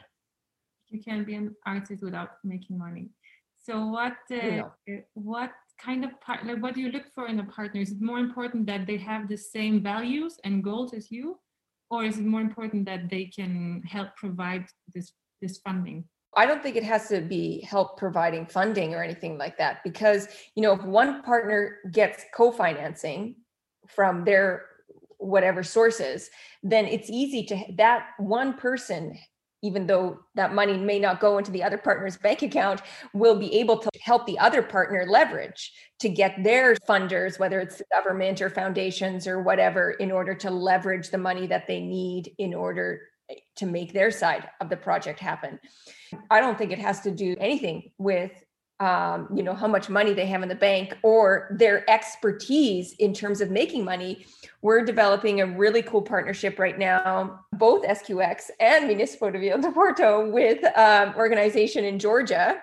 You 0.90 1.00
can't 1.00 1.26
be 1.26 1.36
an 1.36 1.56
artist 1.66 2.04
without 2.04 2.30
making 2.44 2.78
money. 2.78 3.10
So 3.64 3.86
what 3.86 4.18
uh, 4.32 4.70
what 5.14 5.52
kind 5.78 6.04
of 6.04 6.20
part 6.22 6.46
like 6.46 6.62
what 6.62 6.74
do 6.74 6.82
you 6.82 6.92
look 6.92 7.06
for 7.14 7.28
in 7.28 7.40
a 7.40 7.44
partner? 7.46 7.82
Is 7.82 7.92
it 7.92 8.02
more 8.02 8.20
important 8.20 8.66
that 8.68 8.88
they 8.88 8.98
have 8.98 9.28
the 9.28 9.38
same 9.38 9.84
values 9.84 10.38
and 10.44 10.64
goals 10.64 10.94
as 10.94 11.12
you? 11.12 11.40
Or 11.92 12.04
is 12.04 12.18
it 12.18 12.26
more 12.26 12.42
important 12.42 12.86
that 12.86 13.10
they 13.10 13.26
can 13.26 13.84
help 13.86 14.16
provide 14.16 14.66
this 14.94 15.14
this 15.42 15.60
funding? 15.60 16.06
I 16.36 16.46
don't 16.46 16.62
think 16.62 16.76
it 16.76 16.84
has 16.84 17.10
to 17.10 17.22
be 17.22 17.62
help 17.62 17.98
providing 17.98 18.46
funding 18.46 18.94
or 18.94 19.04
anything 19.04 19.38
like 19.38 19.58
that 19.58 19.84
because 19.84 20.28
you 20.56 20.64
know 20.64 20.74
if 20.74 20.84
one 20.84 21.24
partner 21.24 21.78
gets 21.92 22.26
co-financing 22.36 23.36
from 23.96 24.24
their 24.26 24.66
whatever 25.18 25.64
sources, 25.64 26.30
then 26.64 26.86
it's 26.86 27.10
easy 27.10 27.44
to 27.44 27.58
that 27.78 28.08
one 28.18 28.54
person 28.54 29.18
even 29.62 29.88
though 29.88 30.20
that 30.36 30.54
money 30.54 30.78
may 30.78 31.00
not 31.00 31.20
go 31.20 31.38
into 31.38 31.52
the 31.52 31.64
other 31.64 31.78
partner's 31.78 32.18
bank 32.18 32.42
account, 32.42 32.82
will 33.14 33.38
be 33.38 33.60
able 33.60 33.78
to 33.78 33.90
help 34.02 34.26
the 34.26 34.40
other 34.40 34.62
partner 34.62 35.06
leverage 35.08 35.74
to 36.00 36.10
get 36.10 36.44
their 36.44 36.76
funders, 36.88 37.40
whether 37.40 37.60
it's 37.60 37.78
the 37.78 37.86
government 37.92 38.42
or 38.42 38.50
foundations 38.50 39.28
or 39.28 39.42
whatever, 39.42 39.92
in 39.92 40.12
order 40.12 40.34
to 40.34 40.50
leverage 40.50 41.10
the 41.10 41.18
money 41.18 41.48
that 41.48 41.68
they 41.68 41.82
need 41.82 42.34
in 42.38 42.54
order 42.54 43.02
eh, 43.30 43.36
to 43.58 43.66
make 43.66 43.94
their 43.94 44.12
side 44.12 44.48
of 44.62 44.70
the 44.70 44.78
project 44.78 45.20
happen. 45.20 45.60
I 46.30 46.40
don't 46.40 46.58
think 46.58 46.72
it 46.72 46.80
has 46.80 47.02
to 47.02 47.12
do 47.12 47.36
anything 47.40 47.92
with 47.98 48.32
um, 48.80 49.28
you 49.36 49.44
know 49.44 49.54
how 49.54 49.68
much 49.68 49.90
money 49.90 50.14
they 50.14 50.26
have 50.26 50.42
in 50.42 50.50
the 50.50 50.56
bank 50.56 50.96
or 51.04 51.54
their 51.58 51.90
expertise 51.90 52.94
in 52.94 53.14
terms 53.14 53.42
of 53.42 53.52
making 53.52 53.84
money 53.84 54.26
we're 54.62 54.84
developing 54.84 55.42
a 55.42 55.46
really 55.46 55.82
cool 55.82 56.02
partnership 56.02 56.58
right 56.60 56.80
now 56.80 57.40
both 57.54 57.86
sqx 57.86 58.50
and 58.60 58.88
municipal 58.88 59.32
de 59.32 59.40
Vila 59.40 59.62
do 59.62 59.72
Porto 59.72 60.30
with 60.30 60.64
um, 60.78 61.14
organization 61.16 61.84
in 61.84 62.00
georgia. 62.00 62.62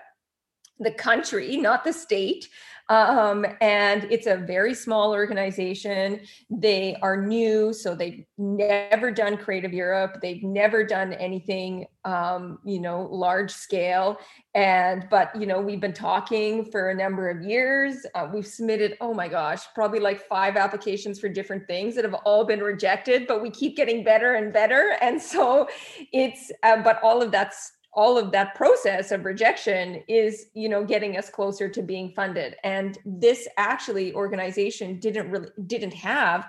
The 0.78 0.90
country 0.90 1.56
not 1.56 1.84
the 1.84 1.92
state 1.92 2.48
um, 2.88 3.44
and 3.60 4.04
it's 4.10 4.26
a 4.26 4.36
very 4.36 4.72
small 4.74 5.12
organization. 5.12 6.20
They 6.50 6.96
are 7.02 7.26
new, 7.26 7.72
so 7.72 7.94
they've 7.94 8.24
never 8.38 9.10
done 9.10 9.36
Creative 9.36 9.72
Europe. 9.72 10.18
They've 10.22 10.42
never 10.42 10.84
done 10.84 11.12
anything, 11.14 11.86
um, 12.04 12.58
you 12.64 12.80
know, 12.80 13.08
large 13.10 13.50
scale. 13.50 14.18
And 14.54 15.06
but 15.10 15.34
you 15.38 15.46
know, 15.46 15.60
we've 15.60 15.80
been 15.80 15.92
talking 15.92 16.64
for 16.70 16.90
a 16.90 16.94
number 16.94 17.28
of 17.28 17.42
years. 17.42 18.06
Uh, 18.14 18.28
we've 18.32 18.46
submitted, 18.46 18.96
oh 19.00 19.12
my 19.12 19.28
gosh, 19.28 19.62
probably 19.74 20.00
like 20.00 20.26
five 20.28 20.56
applications 20.56 21.18
for 21.18 21.28
different 21.28 21.66
things 21.66 21.94
that 21.96 22.04
have 22.04 22.14
all 22.24 22.44
been 22.44 22.60
rejected. 22.60 23.26
But 23.26 23.42
we 23.42 23.50
keep 23.50 23.76
getting 23.76 24.04
better 24.04 24.34
and 24.34 24.52
better, 24.52 24.96
and 25.02 25.20
so 25.20 25.68
it's. 26.12 26.52
Uh, 26.62 26.82
but 26.82 27.00
all 27.02 27.20
of 27.20 27.32
that's 27.32 27.72
all 27.96 28.18
of 28.18 28.30
that 28.30 28.54
process 28.54 29.10
of 29.10 29.24
rejection 29.24 30.02
is 30.06 30.46
you 30.54 30.68
know 30.68 30.84
getting 30.84 31.16
us 31.16 31.30
closer 31.30 31.68
to 31.68 31.82
being 31.82 32.12
funded 32.14 32.54
and 32.62 32.98
this 33.04 33.48
actually 33.56 34.14
organization 34.14 35.00
didn't 35.00 35.30
really 35.30 35.48
didn't 35.66 35.94
have 35.94 36.46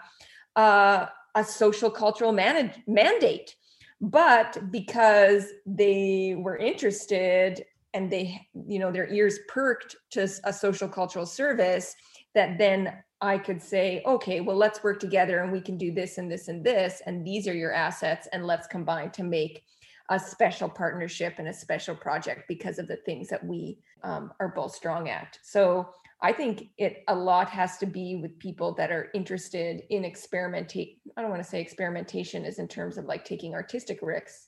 uh, 0.55 1.05
a 1.35 1.43
social 1.43 1.89
cultural 1.89 2.31
manage, 2.31 2.73
mandate 2.85 3.55
but 4.01 4.71
because 4.71 5.45
they 5.65 6.35
were 6.37 6.57
interested 6.57 7.65
and 7.93 8.11
they 8.11 8.39
you 8.67 8.77
know 8.77 8.91
their 8.91 9.07
ears 9.07 9.39
perked 9.47 9.95
to 10.11 10.29
a 10.43 10.53
social 10.53 10.87
cultural 10.87 11.25
service 11.25 11.95
that 12.35 12.57
then 12.57 12.93
I 13.19 13.39
could 13.39 13.61
say, 13.61 14.03
okay, 14.05 14.41
well, 14.41 14.55
let's 14.55 14.83
work 14.83 14.99
together 14.99 15.39
and 15.39 15.51
we 15.51 15.59
can 15.59 15.75
do 15.75 15.91
this 15.91 16.19
and 16.19 16.31
this 16.31 16.49
and 16.49 16.63
this. 16.63 17.01
And 17.07 17.25
these 17.25 17.47
are 17.47 17.53
your 17.53 17.73
assets. 17.73 18.27
And 18.31 18.45
let's 18.45 18.67
combine 18.67 19.09
to 19.11 19.23
make 19.23 19.63
a 20.09 20.19
special 20.19 20.69
partnership 20.69 21.35
and 21.37 21.47
a 21.47 21.53
special 21.53 21.95
project 21.95 22.43
because 22.47 22.79
of 22.79 22.87
the 22.87 22.95
things 22.97 23.27
that 23.27 23.43
we 23.45 23.79
um, 24.03 24.31
are 24.39 24.49
both 24.49 24.73
strong 24.73 25.09
at. 25.09 25.37
So 25.43 25.89
I 26.21 26.31
think 26.31 26.69
it 26.77 27.03
a 27.07 27.15
lot 27.15 27.49
has 27.49 27.77
to 27.77 27.85
be 27.85 28.15
with 28.15 28.39
people 28.39 28.73
that 28.75 28.91
are 28.91 29.09
interested 29.13 29.83
in 29.89 30.03
experimenting. 30.03 30.95
I 31.15 31.21
don't 31.21 31.29
want 31.29 31.43
to 31.43 31.49
say 31.49 31.61
experimentation 31.61 32.45
is 32.45 32.57
in 32.57 32.67
terms 32.67 32.97
of 32.97 33.05
like 33.05 33.23
taking 33.23 33.53
artistic 33.53 33.99
risks, 34.01 34.47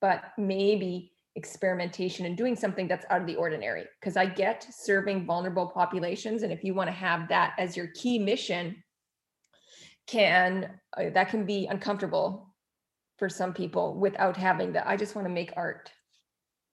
but 0.00 0.32
maybe 0.38 1.12
experimentation 1.36 2.26
and 2.26 2.36
doing 2.36 2.56
something 2.56 2.88
that's 2.88 3.04
out 3.10 3.20
of 3.20 3.26
the 3.26 3.36
ordinary. 3.36 3.84
Because 4.00 4.16
I 4.16 4.26
get 4.26 4.66
serving 4.70 5.26
vulnerable 5.26 5.66
populations, 5.66 6.42
and 6.42 6.52
if 6.52 6.64
you 6.64 6.72
want 6.72 6.88
to 6.88 6.94
have 6.94 7.28
that 7.28 7.54
as 7.58 7.76
your 7.76 7.88
key 7.88 8.18
mission, 8.18 8.82
can 10.06 10.70
uh, 10.96 11.10
that 11.14 11.28
can 11.28 11.44
be 11.44 11.66
uncomfortable 11.66 12.49
for 13.20 13.28
some 13.28 13.52
people 13.52 13.94
without 13.94 14.36
having 14.36 14.72
that. 14.72 14.88
I 14.88 14.96
just 14.96 15.14
want 15.14 15.28
to 15.28 15.32
make 15.32 15.52
art. 15.54 15.92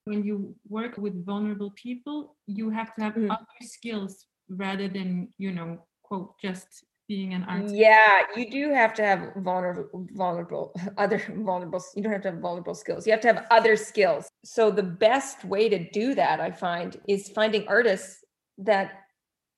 When 0.05 0.23
you 0.23 0.55
work 0.69 0.97
with 0.97 1.25
vulnerable 1.25 1.73
people, 1.75 2.37
you 2.47 2.69
have 2.69 2.95
to 2.95 3.01
have 3.03 3.13
mm. 3.15 3.29
other 3.29 3.59
skills 3.61 4.25
rather 4.49 4.87
than, 4.87 5.27
you 5.37 5.51
know, 5.51 5.85
quote, 6.03 6.39
just 6.41 6.85
being 7.09 7.33
an 7.33 7.43
artist. 7.43 7.75
Yeah, 7.75 8.21
you 8.37 8.49
do 8.49 8.73
have 8.73 8.93
to 8.93 9.03
have 9.03 9.33
vulnerable, 9.35 10.07
vulnerable, 10.13 10.73
other 10.97 11.21
vulnerable. 11.35 11.83
You 11.93 12.03
don't 12.03 12.13
have 12.13 12.21
to 12.21 12.31
have 12.31 12.39
vulnerable 12.39 12.75
skills. 12.75 13.05
You 13.05 13.11
have 13.11 13.21
to 13.21 13.27
have 13.27 13.45
other 13.51 13.75
skills. 13.75 14.29
So 14.45 14.71
the 14.71 14.83
best 14.83 15.43
way 15.43 15.67
to 15.67 15.89
do 15.91 16.15
that, 16.15 16.39
I 16.39 16.51
find, 16.51 16.97
is 17.09 17.27
finding 17.27 17.67
artists 17.67 18.23
that 18.59 19.03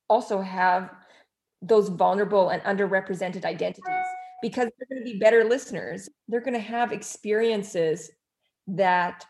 also 0.10 0.42
have 0.42 0.90
those 1.62 1.90
vulnerable 1.90 2.50
and 2.50 2.64
underrepresented 2.64 3.46
identities 3.46 4.10
because 4.42 4.70
they're 4.78 4.88
going 4.90 5.06
to 5.06 5.12
be 5.12 5.20
better 5.20 5.44
listeners. 5.44 6.10
They're 6.28 6.42
going 6.42 6.54
to 6.54 6.60
have 6.60 6.92
experiences 6.92 8.12
that 8.68 9.26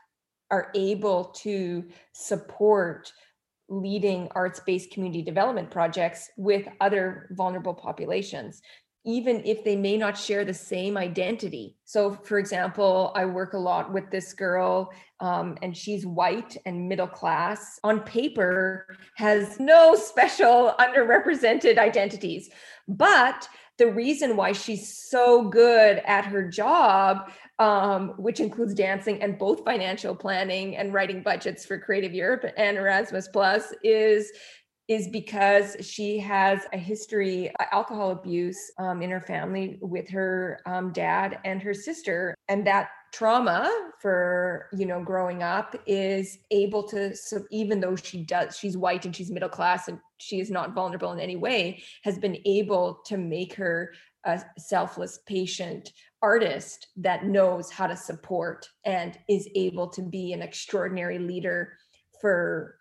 are 0.51 0.71
able 0.75 1.25
to 1.25 1.85
support 2.13 3.11
leading 3.69 4.27
arts 4.31 4.59
based 4.59 4.91
community 4.91 5.21
development 5.21 5.69
projects 5.69 6.29
with 6.37 6.67
other 6.81 7.27
vulnerable 7.31 7.73
populations 7.73 8.61
even 9.05 9.41
if 9.45 9.63
they 9.63 9.75
may 9.75 9.97
not 9.97 10.17
share 10.17 10.43
the 10.43 10.53
same 10.53 10.97
identity. 10.97 11.77
So, 11.85 12.13
for 12.13 12.37
example, 12.37 13.11
I 13.15 13.25
work 13.25 13.53
a 13.53 13.57
lot 13.57 13.93
with 13.93 14.11
this 14.11 14.33
girl, 14.33 14.91
um, 15.21 15.57
and 15.61 15.75
she's 15.75 16.05
white 16.05 16.57
and 16.65 16.87
middle 16.87 17.07
class. 17.07 17.79
On 17.83 18.01
paper, 18.01 18.97
has 19.15 19.59
no 19.59 19.95
special 20.09 20.75
underrepresented 20.79 21.77
identities, 21.77 22.49
but 22.87 23.47
the 23.79 23.91
reason 23.91 24.35
why 24.35 24.51
she's 24.51 25.09
so 25.09 25.49
good 25.49 26.01
at 26.05 26.25
her 26.25 26.47
job, 26.47 27.31
um, 27.57 28.09
which 28.17 28.39
includes 28.39 28.75
dancing 28.75 29.23
and 29.23 29.39
both 29.39 29.65
financial 29.65 30.13
planning 30.13 30.77
and 30.77 30.93
writing 30.93 31.23
budgets 31.23 31.65
for 31.65 31.79
Creative 31.79 32.13
Europe 32.13 32.45
and 32.57 32.77
Erasmus 32.77 33.29
Plus, 33.29 33.73
is 33.83 34.31
is 34.89 35.07
because 35.07 35.77
she 35.81 36.17
has 36.17 36.61
a 36.73 36.77
history 36.77 37.47
of 37.59 37.67
alcohol 37.71 38.09
abuse 38.09 38.71
um, 38.79 39.03
in 39.03 39.11
her 39.11 39.21
family 39.21 39.77
with 39.81 40.09
her 40.09 40.59
um, 40.65 40.91
dad 40.91 41.37
and 41.45 41.61
her 41.61 41.75
sister 41.75 42.33
and 42.47 42.65
that 42.65 42.89
trauma 43.11 43.91
for 43.99 44.67
you 44.77 44.85
know 44.85 45.03
growing 45.03 45.41
up 45.41 45.75
is 45.85 46.37
able 46.51 46.83
to 46.83 47.15
so 47.15 47.43
even 47.51 47.79
though 47.79 47.95
she 47.95 48.23
does 48.23 48.57
she's 48.57 48.77
white 48.77 49.05
and 49.05 49.15
she's 49.15 49.31
middle 49.31 49.49
class 49.49 49.87
and 49.87 49.99
she 50.17 50.39
is 50.39 50.51
not 50.51 50.75
vulnerable 50.75 51.11
in 51.11 51.19
any 51.19 51.35
way 51.35 51.81
has 52.03 52.17
been 52.17 52.37
able 52.45 53.01
to 53.05 53.17
make 53.17 53.53
her 53.53 53.91
a 54.25 54.41
selfless 54.57 55.19
patient 55.25 55.91
artist 56.21 56.87
that 56.97 57.25
knows 57.25 57.71
how 57.71 57.87
to 57.87 57.95
support 57.95 58.67
and 58.85 59.17
is 59.29 59.47
able 59.55 59.87
to 59.87 60.01
be 60.01 60.33
an 60.33 60.41
extraordinary 60.41 61.19
leader 61.19 61.73
for 62.19 62.75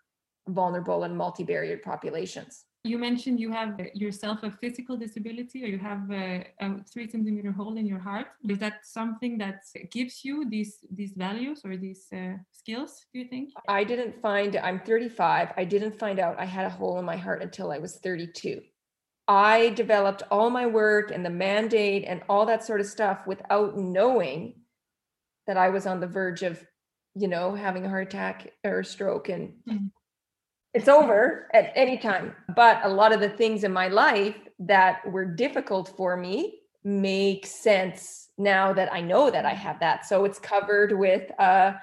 vulnerable 0.49 1.03
and 1.03 1.15
multi-barrier 1.17 1.77
populations. 1.77 2.65
You 2.85 2.97
mentioned 2.97 3.41
you 3.41 3.51
have 3.51 3.77
yourself 3.93 4.43
a 4.43 4.51
physical 4.51 4.95
disability 4.95 5.65
or 5.65 5.67
you 5.67 5.77
have 5.79 6.09
a, 6.11 6.47
a, 6.61 6.81
three 6.83 7.09
centimeter 7.09 7.51
hole 7.51 7.75
in 7.75 7.85
your 7.85 7.99
heart. 7.99 8.27
Is 8.47 8.57
that 8.59 8.85
something 8.85 9.37
that 9.39 9.63
gives 9.91 10.23
you 10.23 10.49
these 10.49 10.77
these 10.89 11.11
values 11.11 11.61
or 11.65 11.75
these 11.75 12.07
uh, 12.13 12.37
skills, 12.51 13.05
do 13.11 13.19
you 13.19 13.27
think? 13.27 13.49
I 13.67 13.83
didn't 13.83 14.21
find, 14.21 14.55
I'm 14.55 14.79
35, 14.79 15.53
I 15.57 15.65
didn't 15.65 15.99
find 15.99 16.19
out 16.19 16.39
I 16.39 16.45
had 16.45 16.65
a 16.65 16.69
hole 16.69 16.97
in 16.99 17.05
my 17.05 17.17
heart 17.17 17.43
until 17.43 17.69
I 17.69 17.79
was 17.79 17.97
32. 17.97 18.61
I 19.27 19.69
developed 19.71 20.23
all 20.31 20.49
my 20.49 20.65
work 20.65 21.11
and 21.11 21.25
the 21.25 21.29
mandate 21.29 22.05
and 22.07 22.21
all 22.29 22.45
that 22.45 22.63
sort 22.63 22.79
of 22.79 22.87
stuff 22.87 23.27
without 23.27 23.77
knowing 23.77 24.55
that 25.47 25.57
I 25.57 25.69
was 25.69 25.85
on 25.85 25.99
the 25.99 26.07
verge 26.07 26.43
of, 26.43 26.65
you 27.13 27.27
know, 27.27 27.55
having 27.55 27.85
a 27.85 27.89
heart 27.89 28.07
attack 28.07 28.53
or 28.63 28.79
a 28.79 28.85
stroke 28.85 29.27
and 29.27 29.49
mm-hmm 29.67 29.87
it's 30.73 30.87
over 30.87 31.47
at 31.53 31.71
any 31.75 31.97
time. 31.97 32.35
But 32.55 32.81
a 32.83 32.89
lot 32.89 33.11
of 33.11 33.19
the 33.19 33.29
things 33.29 33.63
in 33.63 33.71
my 33.71 33.87
life 33.87 34.35
that 34.59 35.09
were 35.09 35.25
difficult 35.25 35.93
for 35.95 36.15
me 36.15 36.59
make 36.83 37.45
sense 37.45 38.29
now 38.37 38.73
that 38.73 38.91
I 38.93 39.01
know 39.01 39.29
that 39.29 39.45
I 39.45 39.53
have 39.53 39.79
that. 39.79 40.05
So 40.05 40.25
it's 40.25 40.39
covered 40.39 40.97
with, 40.97 41.29
uh, 41.39 41.73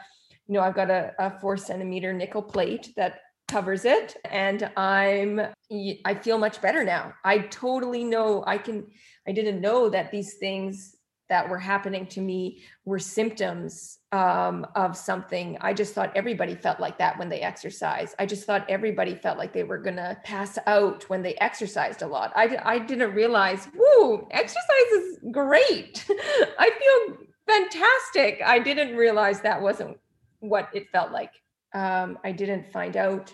you 0.47 0.55
know, 0.55 0.61
I've 0.61 0.75
got 0.75 0.91
a, 0.91 1.13
a 1.19 1.39
four 1.41 1.57
centimeter 1.57 2.13
nickel 2.13 2.43
plate 2.43 2.93
that 2.97 3.21
covers 3.49 3.85
it 3.85 4.17
and 4.25 4.69
i'm 4.77 5.41
i 6.05 6.15
feel 6.15 6.37
much 6.37 6.61
better 6.61 6.83
now 6.83 7.15
i 7.25 7.39
totally 7.39 8.03
know 8.03 8.43
i 8.47 8.59
can 8.59 8.85
i 9.29 9.33
didn't 9.33 9.61
know 9.61 9.89
that 9.89 10.11
these 10.11 10.35
things 10.35 10.96
that 11.29 11.49
were 11.49 11.59
happening 11.59 12.07
to 12.07 12.21
me 12.21 12.63
were 12.85 12.99
symptoms 12.99 13.99
um, 14.13 14.67
of 14.75 14.97
something. 14.97 15.59
I 15.61 15.75
just 15.75 15.95
thought 15.95 16.13
everybody 16.17 16.55
felt 16.55 16.79
like 16.79 16.99
that 16.99 17.19
when 17.19 17.29
they 17.29 17.41
exercise. 17.41 18.15
I 18.19 18.27
just 18.27 18.45
thought 18.45 18.69
everybody 18.69 19.15
felt 19.15 19.39
like 19.39 19.53
they 19.53 19.65
were 19.65 19.79
going 19.79 19.97
to 19.97 20.17
pass 20.25 20.59
out 20.67 21.09
when 21.09 21.23
they 21.23 21.35
exercised 21.37 22.03
a 22.03 22.07
lot. 22.07 22.33
I, 22.37 22.59
I 22.65 22.79
didn't 22.79 23.13
realize, 23.13 23.69
whoo, 23.75 24.29
exercise 24.31 24.93
is 24.93 25.19
great. 25.33 26.05
I 26.59 26.71
feel 26.79 27.27
fantastic. 27.47 28.41
I 28.45 28.59
didn't 28.59 28.97
realize 28.97 29.41
that 29.41 29.61
wasn't 29.61 29.99
what 30.41 30.69
it 30.73 30.89
felt 30.91 31.13
like. 31.13 31.33
Um, 31.75 32.19
I 32.25 32.33
didn't 32.33 32.73
find 32.73 32.97
out 32.97 33.33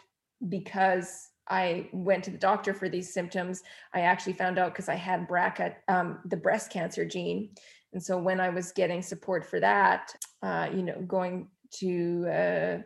because 0.48 1.28
I 1.48 1.88
went 1.92 2.24
to 2.24 2.30
the 2.30 2.38
doctor 2.38 2.72
for 2.72 2.88
these 2.88 3.12
symptoms. 3.12 3.62
I 3.92 4.00
actually 4.00 4.34
found 4.34 4.58
out 4.58 4.72
because 4.72 4.88
I 4.88 4.94
had 4.94 5.28
BRCA, 5.28 5.74
um, 5.88 6.20
the 6.24 6.36
breast 6.36 6.70
cancer 6.70 7.04
gene. 7.04 7.50
And 7.92 8.02
so 8.02 8.18
when 8.18 8.40
I 8.40 8.48
was 8.48 8.72
getting 8.72 9.02
support 9.02 9.44
for 9.44 9.60
that, 9.60 10.14
uh, 10.42 10.68
you 10.72 10.82
know, 10.82 11.00
going 11.06 11.48
to, 11.80 12.26
uh, 12.28 12.78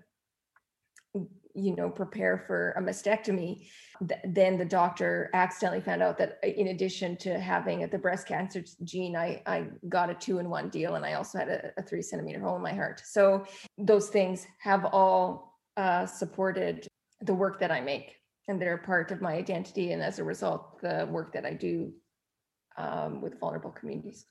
you 1.54 1.74
know, 1.74 1.88
prepare 1.88 2.44
for 2.46 2.72
a 2.72 2.82
mastectomy, 2.82 3.68
th- 4.06 4.20
then 4.24 4.58
the 4.58 4.64
doctor 4.64 5.30
accidentally 5.32 5.80
found 5.80 6.02
out 6.02 6.18
that 6.18 6.38
uh, 6.44 6.48
in 6.48 6.68
addition 6.68 7.16
to 7.18 7.38
having 7.38 7.86
the 7.88 7.98
breast 7.98 8.26
cancer 8.26 8.62
gene, 8.84 9.16
I, 9.16 9.42
I 9.46 9.68
got 9.88 10.10
a 10.10 10.14
two 10.14 10.38
in 10.38 10.50
one 10.50 10.68
deal 10.68 10.96
and 10.96 11.06
I 11.06 11.14
also 11.14 11.38
had 11.38 11.48
a, 11.48 11.70
a 11.78 11.82
three 11.82 12.02
centimeter 12.02 12.40
hole 12.40 12.56
in 12.56 12.62
my 12.62 12.74
heart. 12.74 13.00
So 13.04 13.46
those 13.78 14.08
things 14.08 14.46
have 14.58 14.84
all 14.86 15.58
uh, 15.76 16.04
supported 16.04 16.86
the 17.20 17.34
work 17.34 17.58
that 17.60 17.70
I 17.70 17.80
make 17.80 18.16
and 18.48 18.60
they're 18.60 18.78
part 18.78 19.10
of 19.10 19.20
my 19.20 19.32
identity. 19.34 19.92
And 19.92 20.02
as 20.02 20.18
a 20.18 20.24
result, 20.24 20.80
the 20.80 21.08
work 21.10 21.32
that 21.32 21.46
I 21.46 21.54
do 21.54 21.92
um, 22.76 23.20
with 23.20 23.40
vulnerable 23.40 23.70
communities. 23.70 24.26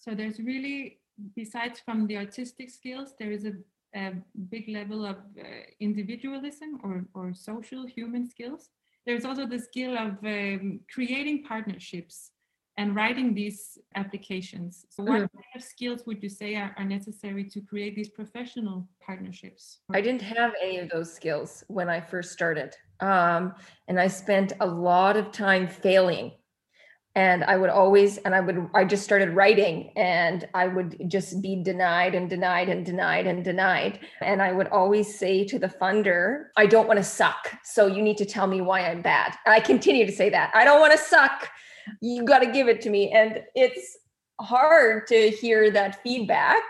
So 0.00 0.14
there's 0.14 0.38
really, 0.40 0.98
besides 1.36 1.78
from 1.78 2.06
the 2.06 2.16
artistic 2.16 2.70
skills, 2.70 3.14
there 3.18 3.30
is 3.30 3.44
a, 3.44 3.52
a 3.94 4.14
big 4.48 4.68
level 4.68 5.04
of 5.04 5.16
uh, 5.38 5.44
individualism 5.78 6.80
or, 6.82 7.04
or 7.14 7.34
social 7.34 7.86
human 7.86 8.28
skills. 8.28 8.70
There's 9.06 9.26
also 9.26 9.46
the 9.46 9.58
skill 9.58 9.96
of 9.96 10.12
um, 10.24 10.80
creating 10.92 11.44
partnerships 11.44 12.30
and 12.78 12.96
writing 12.96 13.34
these 13.34 13.76
applications. 13.94 14.86
So 14.88 15.02
what 15.02 15.20
mm. 15.20 15.28
kind 15.34 15.54
of 15.54 15.62
skills 15.62 16.04
would 16.06 16.22
you 16.22 16.30
say 16.30 16.54
are, 16.54 16.74
are, 16.78 16.84
necessary 16.84 17.44
to 17.50 17.60
create 17.60 17.94
these 17.94 18.08
professional 18.08 18.88
partnerships? 19.04 19.80
I 19.92 20.00
didn't 20.00 20.22
have 20.22 20.52
any 20.62 20.78
of 20.78 20.88
those 20.88 21.12
skills 21.12 21.62
when 21.68 21.90
I 21.90 22.00
first 22.00 22.32
started. 22.32 22.74
Um, 23.00 23.54
and 23.88 24.00
I 24.00 24.06
spent 24.06 24.54
a 24.60 24.66
lot 24.66 25.18
of 25.18 25.30
time 25.30 25.68
failing 25.68 26.32
and 27.20 27.44
i 27.44 27.56
would 27.60 27.70
always 27.70 28.16
and 28.24 28.34
i 28.34 28.40
would 28.40 28.58
i 28.80 28.82
just 28.92 29.04
started 29.04 29.30
writing 29.40 29.76
and 29.96 30.48
i 30.54 30.66
would 30.66 30.90
just 31.16 31.42
be 31.42 31.62
denied 31.70 32.14
and 32.14 32.30
denied 32.30 32.68
and 32.68 32.86
denied 32.86 33.26
and 33.26 33.44
denied. 33.44 33.98
And 34.22 34.40
i 34.40 34.50
would 34.52 34.68
always 34.68 35.18
say 35.22 35.44
to 35.50 35.58
the 35.58 35.68
funder 35.68 36.22
i 36.56 36.66
don't 36.74 36.88
want 36.88 36.98
to 36.98 37.08
suck 37.20 37.42
so 37.62 37.86
you 37.86 38.02
need 38.08 38.18
to 38.18 38.24
tell 38.24 38.46
me 38.46 38.60
why 38.60 38.78
i'm 38.88 39.02
bad. 39.02 39.34
I 39.46 39.60
continue 39.60 40.06
to 40.06 40.16
say 40.20 40.30
that 40.30 40.50
i 40.54 40.64
don't 40.64 40.80
want 40.80 40.92
to 40.92 40.98
suck 41.14 41.48
you 42.00 42.24
got 42.24 42.40
to 42.40 42.50
give 42.50 42.68
it 42.68 42.80
to 42.82 42.90
me. 42.90 43.10
And 43.10 43.42
it's 43.54 43.98
hard 44.40 45.06
to 45.08 45.30
hear 45.30 45.70
that 45.72 46.02
feedback 46.02 46.62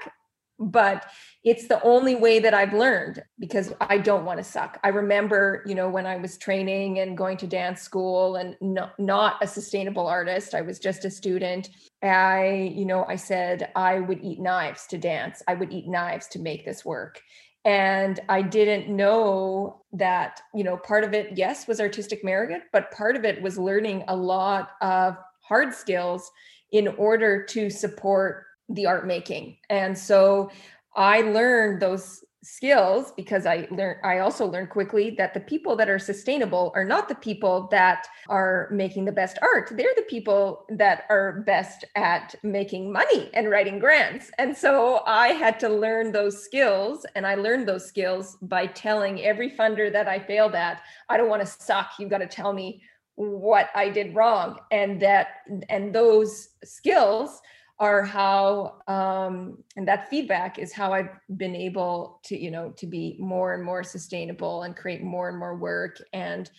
but 0.60 1.06
it's 1.42 1.68
the 1.68 1.82
only 1.82 2.14
way 2.14 2.38
that 2.38 2.52
I've 2.52 2.74
learned 2.74 3.22
because 3.38 3.72
I 3.80 3.96
don't 3.96 4.26
want 4.26 4.38
to 4.38 4.44
suck. 4.44 4.78
I 4.84 4.88
remember, 4.88 5.62
you 5.66 5.74
know, 5.74 5.88
when 5.88 6.04
I 6.04 6.16
was 6.16 6.36
training 6.36 6.98
and 6.98 7.16
going 7.16 7.38
to 7.38 7.46
dance 7.46 7.80
school 7.80 8.36
and 8.36 8.56
not, 8.60 8.98
not 8.98 9.42
a 9.42 9.46
sustainable 9.46 10.06
artist, 10.06 10.54
I 10.54 10.60
was 10.60 10.78
just 10.78 11.06
a 11.06 11.10
student. 11.10 11.70
I, 12.02 12.72
you 12.74 12.84
know, 12.84 13.06
I 13.08 13.16
said 13.16 13.70
I 13.74 14.00
would 14.00 14.22
eat 14.22 14.38
knives 14.38 14.86
to 14.88 14.98
dance. 14.98 15.42
I 15.48 15.54
would 15.54 15.72
eat 15.72 15.88
knives 15.88 16.26
to 16.28 16.38
make 16.38 16.66
this 16.66 16.84
work. 16.84 17.22
And 17.64 18.20
I 18.28 18.42
didn't 18.42 18.94
know 18.94 19.82
that, 19.92 20.40
you 20.54 20.64
know, 20.64 20.76
part 20.76 21.04
of 21.04 21.14
it, 21.14 21.36
yes, 21.36 21.66
was 21.66 21.80
artistic 21.80 22.22
merit, 22.22 22.62
but 22.72 22.90
part 22.90 23.16
of 23.16 23.24
it 23.24 23.40
was 23.40 23.58
learning 23.58 24.04
a 24.08 24.16
lot 24.16 24.72
of 24.82 25.16
hard 25.42 25.74
skills 25.74 26.30
in 26.72 26.88
order 26.88 27.44
to 27.44 27.70
support 27.70 28.44
the 28.68 28.86
art 28.86 29.06
making. 29.06 29.56
And 29.68 29.96
so 29.96 30.50
I 30.94 31.20
learned 31.22 31.80
those 31.80 32.24
skills 32.42 33.12
because 33.16 33.44
I 33.44 33.68
learned 33.70 34.00
I 34.02 34.20
also 34.20 34.46
learned 34.46 34.70
quickly 34.70 35.10
that 35.18 35.34
the 35.34 35.40
people 35.40 35.76
that 35.76 35.90
are 35.90 35.98
sustainable 35.98 36.72
are 36.74 36.84
not 36.84 37.08
the 37.08 37.14
people 37.14 37.68
that 37.70 38.06
are 38.28 38.68
making 38.72 39.04
the 39.04 39.12
best 39.12 39.38
art. 39.42 39.70
They're 39.76 39.94
the 39.94 40.06
people 40.08 40.64
that 40.70 41.04
are 41.10 41.42
best 41.42 41.84
at 41.96 42.34
making 42.42 42.92
money 42.92 43.30
and 43.34 43.50
writing 43.50 43.78
grants. 43.78 44.30
And 44.38 44.56
so 44.56 45.02
I 45.06 45.28
had 45.28 45.60
to 45.60 45.68
learn 45.68 46.12
those 46.12 46.42
skills 46.42 47.04
and 47.14 47.26
I 47.26 47.34
learned 47.34 47.68
those 47.68 47.86
skills 47.86 48.38
by 48.40 48.66
telling 48.66 49.22
every 49.22 49.50
funder 49.50 49.92
that 49.92 50.08
I 50.08 50.18
failed 50.18 50.54
at, 50.54 50.80
I 51.10 51.18
don't 51.18 51.28
want 51.28 51.42
to 51.42 51.46
suck. 51.62 51.90
You've 51.98 52.10
got 52.10 52.18
to 52.18 52.26
tell 52.26 52.54
me 52.54 52.82
what 53.16 53.68
I 53.74 53.90
did 53.90 54.14
wrong 54.14 54.58
and 54.70 55.00
that 55.02 55.28
and 55.68 55.94
those 55.94 56.48
skills 56.64 57.42
are 57.80 58.04
how 58.04 58.76
um, 58.86 59.56
and 59.76 59.88
that 59.88 60.08
feedback 60.08 60.58
is 60.58 60.72
how 60.72 60.92
i've 60.92 61.08
been 61.36 61.56
able 61.56 62.20
to 62.22 62.38
you 62.38 62.50
know 62.50 62.70
to 62.76 62.86
be 62.86 63.16
more 63.18 63.54
and 63.54 63.64
more 63.64 63.82
sustainable 63.82 64.62
and 64.62 64.76
create 64.76 65.02
more 65.02 65.28
and 65.28 65.38
more 65.38 65.56
work 65.56 65.96
and 66.12 66.50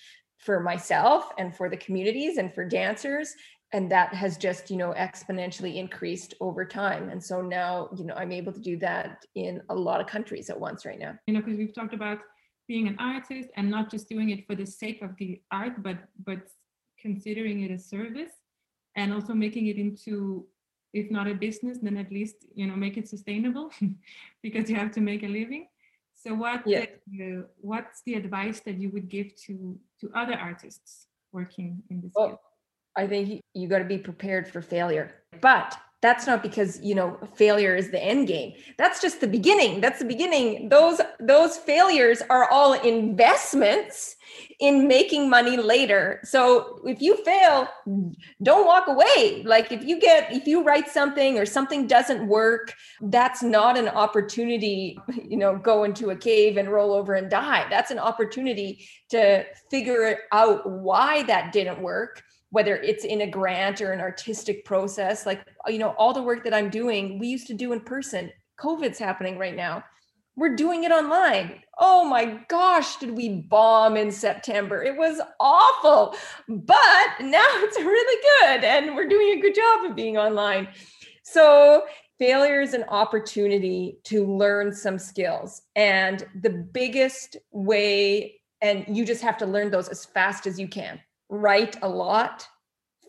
for 0.41 0.59
myself 0.59 1.31
and 1.37 1.55
for 1.55 1.69
the 1.69 1.77
communities 1.77 2.37
and 2.37 2.53
for 2.53 2.65
dancers. 2.65 3.35
And 3.73 3.89
that 3.91 4.13
has 4.13 4.37
just 4.37 4.69
you 4.69 4.75
know 4.75 4.93
exponentially 4.97 5.77
increased 5.77 6.33
over 6.41 6.65
time. 6.65 7.09
And 7.09 7.23
so 7.23 7.41
now 7.41 7.89
you 7.95 8.03
know 8.03 8.15
i'm 8.15 8.31
able 8.31 8.51
to 8.51 8.59
do 8.59 8.77
that 8.77 9.25
in 9.35 9.61
a 9.69 9.75
lot 9.75 10.01
of 10.01 10.07
countries 10.07 10.49
at 10.49 10.59
once 10.59 10.85
right 10.85 10.99
now. 10.99 11.13
You 11.25 11.33
know 11.33 11.41
because 11.41 11.57
we've 11.57 11.73
talked 11.73 11.93
about 11.93 12.19
being 12.67 12.87
an 12.87 12.97
artist 12.99 13.49
and 13.55 13.69
not 13.69 13.89
just 13.89 14.09
doing 14.09 14.31
it 14.31 14.45
for 14.45 14.55
the 14.55 14.65
sake 14.65 15.01
of 15.01 15.15
the 15.17 15.41
art 15.51 15.81
but 15.83 15.97
but 16.25 16.39
considering 16.99 17.63
it 17.63 17.71
a 17.71 17.79
service 17.79 18.33
and 18.95 19.13
also 19.13 19.33
making 19.33 19.67
it 19.67 19.77
into 19.77 20.45
if 20.93 21.09
not 21.09 21.27
a 21.27 21.33
business 21.33 21.77
then 21.81 21.97
at 21.97 22.11
least 22.11 22.35
you 22.55 22.67
know 22.67 22.75
make 22.75 22.97
it 22.97 23.07
sustainable 23.07 23.71
because 24.43 24.69
you 24.69 24.75
have 24.75 24.91
to 24.91 25.01
make 25.01 25.23
a 25.23 25.27
living 25.27 25.67
so 26.13 26.33
what 26.33 26.65
yeah. 26.67 26.85
the, 27.07 27.39
uh, 27.39 27.41
what's 27.59 28.01
the 28.05 28.13
advice 28.13 28.59
that 28.61 28.77
you 28.77 28.89
would 28.89 29.09
give 29.09 29.35
to 29.35 29.77
to 29.99 30.11
other 30.15 30.33
artists 30.33 31.07
working 31.31 31.81
in 31.89 32.01
this 32.01 32.11
well, 32.15 32.27
field 32.27 32.39
i 32.95 33.07
think 33.07 33.41
you 33.53 33.67
got 33.67 33.79
to 33.79 33.85
be 33.85 33.97
prepared 33.97 34.47
for 34.47 34.61
failure 34.61 35.15
but 35.39 35.77
that's 36.01 36.25
not 36.25 36.41
because 36.41 36.81
you 36.81 36.95
know 36.95 37.17
failure 37.35 37.75
is 37.75 37.91
the 37.91 38.03
end 38.03 38.27
game. 38.27 38.53
That's 38.77 39.01
just 39.01 39.21
the 39.21 39.27
beginning. 39.27 39.81
That's 39.81 39.99
the 39.99 40.05
beginning. 40.05 40.69
Those 40.69 40.99
those 41.19 41.57
failures 41.57 42.23
are 42.29 42.49
all 42.49 42.73
investments 42.73 44.15
in 44.59 44.87
making 44.87 45.29
money 45.29 45.57
later. 45.57 46.19
So 46.23 46.79
if 46.85 47.01
you 47.01 47.23
fail 47.23 47.67
don't 48.41 48.65
walk 48.65 48.87
away. 48.87 49.43
Like 49.45 49.71
if 49.71 49.83
you 49.83 49.99
get 49.99 50.33
if 50.33 50.47
you 50.47 50.63
write 50.63 50.89
something 50.89 51.37
or 51.37 51.45
something 51.45 51.85
doesn't 51.85 52.27
work 52.27 52.73
that's 53.01 53.43
not 53.43 53.77
an 53.77 53.87
opportunity 53.89 54.97
you 55.27 55.37
know 55.37 55.57
go 55.57 55.83
into 55.83 56.09
a 56.09 56.15
cave 56.15 56.57
and 56.57 56.69
roll 56.69 56.93
over 56.93 57.13
and 57.13 57.29
die. 57.29 57.67
That's 57.69 57.91
an 57.91 57.99
opportunity 57.99 58.87
to 59.09 59.45
figure 59.69 60.17
out 60.31 60.67
why 60.67 61.23
that 61.23 61.51
didn't 61.51 61.81
work 61.81 62.23
whether 62.51 62.75
it's 62.75 63.05
in 63.05 63.21
a 63.21 63.29
grant 63.29 63.81
or 63.81 63.91
an 63.91 64.01
artistic 64.01 64.63
process 64.65 65.25
like 65.25 65.41
you 65.67 65.79
know 65.79 65.95
all 65.97 66.13
the 66.13 66.21
work 66.21 66.43
that 66.43 66.53
i'm 66.53 66.69
doing 66.69 67.17
we 67.17 67.27
used 67.27 67.47
to 67.47 67.53
do 67.53 67.73
in 67.73 67.79
person. 67.81 68.31
Covid's 68.57 68.99
happening 68.99 69.37
right 69.37 69.55
now. 69.55 69.83
We're 70.35 70.55
doing 70.55 70.83
it 70.83 70.91
online. 70.91 71.61
Oh 71.79 72.05
my 72.05 72.43
gosh 72.47 72.97
did 72.97 73.11
we 73.17 73.41
bomb 73.49 73.97
in 73.97 74.11
september? 74.11 74.83
It 74.83 74.95
was 74.97 75.19
awful. 75.39 76.15
But 76.47 77.09
now 77.19 77.45
it's 77.63 77.77
really 77.77 78.23
good 78.39 78.63
and 78.63 78.95
we're 78.95 79.09
doing 79.09 79.37
a 79.37 79.41
good 79.41 79.55
job 79.55 79.85
of 79.85 79.95
being 79.95 80.17
online. 80.17 80.67
So 81.23 81.83
failure 82.19 82.61
is 82.61 82.73
an 82.73 82.85
opportunity 82.89 83.97
to 84.05 84.25
learn 84.25 84.73
some 84.73 84.99
skills. 84.99 85.63
And 85.75 86.25
the 86.41 86.49
biggest 86.49 87.37
way 87.51 88.41
and 88.61 88.85
you 88.87 89.05
just 89.05 89.23
have 89.23 89.37
to 89.39 89.45
learn 89.47 89.71
those 89.71 89.89
as 89.89 90.05
fast 90.05 90.45
as 90.45 90.59
you 90.59 90.67
can 90.67 90.99
write 91.31 91.77
a 91.81 91.87
lot, 91.87 92.47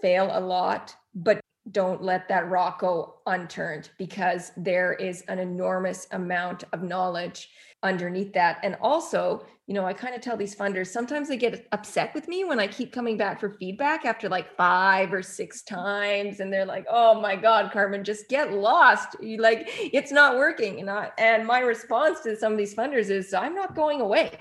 fail 0.01 0.31
a 0.33 0.41
lot, 0.41 0.95
but 1.15 1.41
don't 1.71 2.03
let 2.03 2.29
that 2.29 2.49
rock 2.49 2.81
go 2.81 3.17
unturned 3.27 3.91
because 3.99 4.53
there 4.57 4.95
is 4.95 5.23
an 5.23 5.39
enormous 5.39 6.07
amount 6.13 6.65
of 6.73 6.83
knowledge 6.83 7.51
underneath 7.83 8.33
that. 8.33 8.59
And 8.63 8.77
also, 8.81 9.45
you 9.67 9.75
know, 9.75 9.85
I 9.85 9.93
kind 9.93 10.15
of 10.15 10.21
tell 10.21 10.37
these 10.37 10.55
funders 10.55 10.89
sometimes 10.89 11.29
they 11.29 11.37
get 11.37 11.67
upset 11.73 12.15
with 12.15 12.27
me 12.29 12.45
when 12.45 12.59
I 12.59 12.67
keep 12.67 12.93
coming 12.93 13.17
back 13.17 13.41
for 13.41 13.51
feedback 13.51 14.05
after 14.05 14.29
like 14.29 14.57
five 14.57 15.13
or 15.13 15.23
six 15.23 15.63
times. 15.63 16.41
And 16.41 16.53
they're 16.53 16.67
like, 16.67 16.87
oh 16.91 17.21
my 17.21 17.37
God, 17.37 17.73
Carmen, 17.73 18.05
just 18.05 18.29
get 18.29 18.53
lost. 18.53 19.17
You 19.21 19.41
like, 19.41 19.69
it's 19.69 20.13
not 20.13 20.37
working. 20.37 20.81
And, 20.81 20.91
I, 20.91 21.11
and 21.19 21.47
my 21.47 21.61
response 21.61 22.21
to 22.21 22.37
some 22.37 22.53
of 22.53 22.59
these 22.59 22.75
funders 22.75 23.11
is, 23.11 23.35
I'm 23.35 23.55
not 23.55 23.75
going 23.75 24.01
away. 24.01 24.39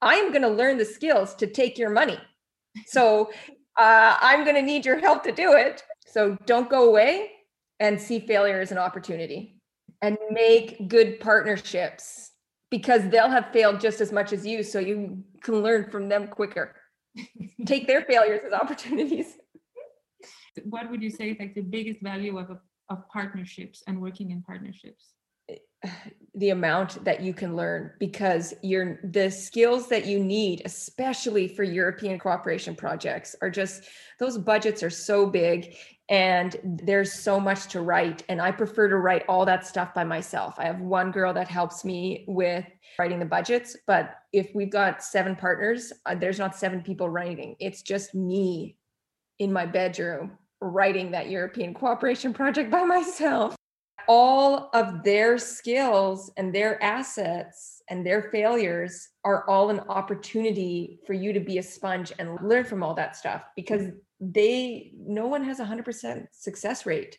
I'm 0.00 0.30
going 0.30 0.42
to 0.42 0.48
learn 0.48 0.78
the 0.78 0.84
skills 0.84 1.34
to 1.36 1.46
take 1.46 1.78
your 1.78 1.90
money 1.90 2.18
so 2.86 3.30
uh, 3.78 4.16
I'm 4.20 4.44
going 4.44 4.56
to 4.56 4.62
need 4.62 4.84
your 4.84 4.98
help 4.98 5.22
to 5.24 5.32
do 5.32 5.52
it. 5.52 5.82
So 6.06 6.36
don't 6.46 6.68
go 6.68 6.88
away 6.88 7.30
and 7.80 8.00
see 8.00 8.20
failure 8.20 8.60
as 8.60 8.70
an 8.70 8.78
opportunity 8.78 9.56
and 10.02 10.18
make 10.30 10.88
good 10.88 11.20
partnerships 11.20 12.30
because 12.70 13.08
they'll 13.08 13.30
have 13.30 13.52
failed 13.52 13.80
just 13.80 14.00
as 14.00 14.12
much 14.12 14.32
as 14.32 14.46
you. 14.46 14.62
So 14.62 14.78
you 14.78 15.22
can 15.42 15.62
learn 15.62 15.90
from 15.90 16.08
them 16.08 16.28
quicker. 16.28 16.74
Take 17.66 17.86
their 17.86 18.02
failures 18.02 18.40
as 18.46 18.52
opportunities. 18.52 19.26
What 20.64 20.90
would 20.90 21.02
you 21.02 21.10
say 21.10 21.30
is 21.30 21.38
like 21.38 21.54
the 21.54 21.62
biggest 21.62 22.02
value 22.02 22.38
of, 22.38 22.58
of 22.88 23.08
partnerships 23.08 23.82
and 23.86 24.00
working 24.00 24.30
in 24.32 24.42
partnerships? 24.42 25.14
the 26.34 26.48
amount 26.48 27.04
that 27.04 27.20
you 27.20 27.34
can 27.34 27.54
learn 27.54 27.92
because 27.98 28.54
you're 28.62 28.98
the 29.04 29.30
skills 29.30 29.88
that 29.88 30.06
you 30.06 30.18
need 30.18 30.62
especially 30.64 31.46
for 31.46 31.62
european 31.62 32.18
cooperation 32.18 32.74
projects 32.74 33.36
are 33.42 33.50
just 33.50 33.84
those 34.18 34.38
budgets 34.38 34.82
are 34.82 34.88
so 34.88 35.26
big 35.26 35.74
and 36.08 36.56
there's 36.62 37.12
so 37.12 37.40
much 37.40 37.68
to 37.68 37.80
write. 37.80 38.22
And 38.28 38.40
i 38.40 38.50
prefer 38.50 38.88
to 38.88 38.98
write 38.98 39.24
all 39.28 39.46
that 39.46 39.66
stuff 39.66 39.94
by 39.94 40.04
myself. 40.04 40.54
I 40.58 40.64
have 40.64 40.80
one 40.80 41.10
girl 41.10 41.32
that 41.32 41.48
helps 41.48 41.84
me 41.84 42.24
with 42.28 42.66
writing 42.98 43.18
the 43.18 43.24
budgets 43.24 43.76
but 43.86 44.16
if 44.32 44.50
we've 44.54 44.70
got 44.70 45.02
seven 45.02 45.34
partners 45.34 45.92
uh, 46.06 46.14
there's 46.14 46.38
not 46.38 46.54
seven 46.54 46.82
people 46.82 47.08
writing. 47.08 47.56
It's 47.58 47.82
just 47.82 48.14
me 48.14 48.76
in 49.38 49.52
my 49.52 49.66
bedroom 49.66 50.38
writing 50.60 51.10
that 51.10 51.28
european 51.28 51.74
cooperation 51.74 52.32
project 52.32 52.70
by 52.70 52.84
myself 52.96 53.56
all 54.08 54.70
of 54.74 55.02
their 55.02 55.38
skills 55.38 56.30
and 56.36 56.54
their 56.54 56.82
assets 56.82 57.82
and 57.88 58.06
their 58.06 58.30
failures 58.30 59.08
are 59.24 59.48
all 59.48 59.70
an 59.70 59.80
opportunity 59.88 60.98
for 61.06 61.12
you 61.12 61.32
to 61.32 61.40
be 61.40 61.58
a 61.58 61.62
sponge 61.62 62.12
and 62.18 62.38
learn 62.42 62.64
from 62.64 62.82
all 62.82 62.94
that 62.94 63.16
stuff 63.16 63.42
because 63.56 63.88
they 64.20 64.92
no 64.96 65.26
one 65.26 65.42
has 65.42 65.60
a 65.60 65.64
100% 65.64 66.26
success 66.30 66.86
rate. 66.86 67.18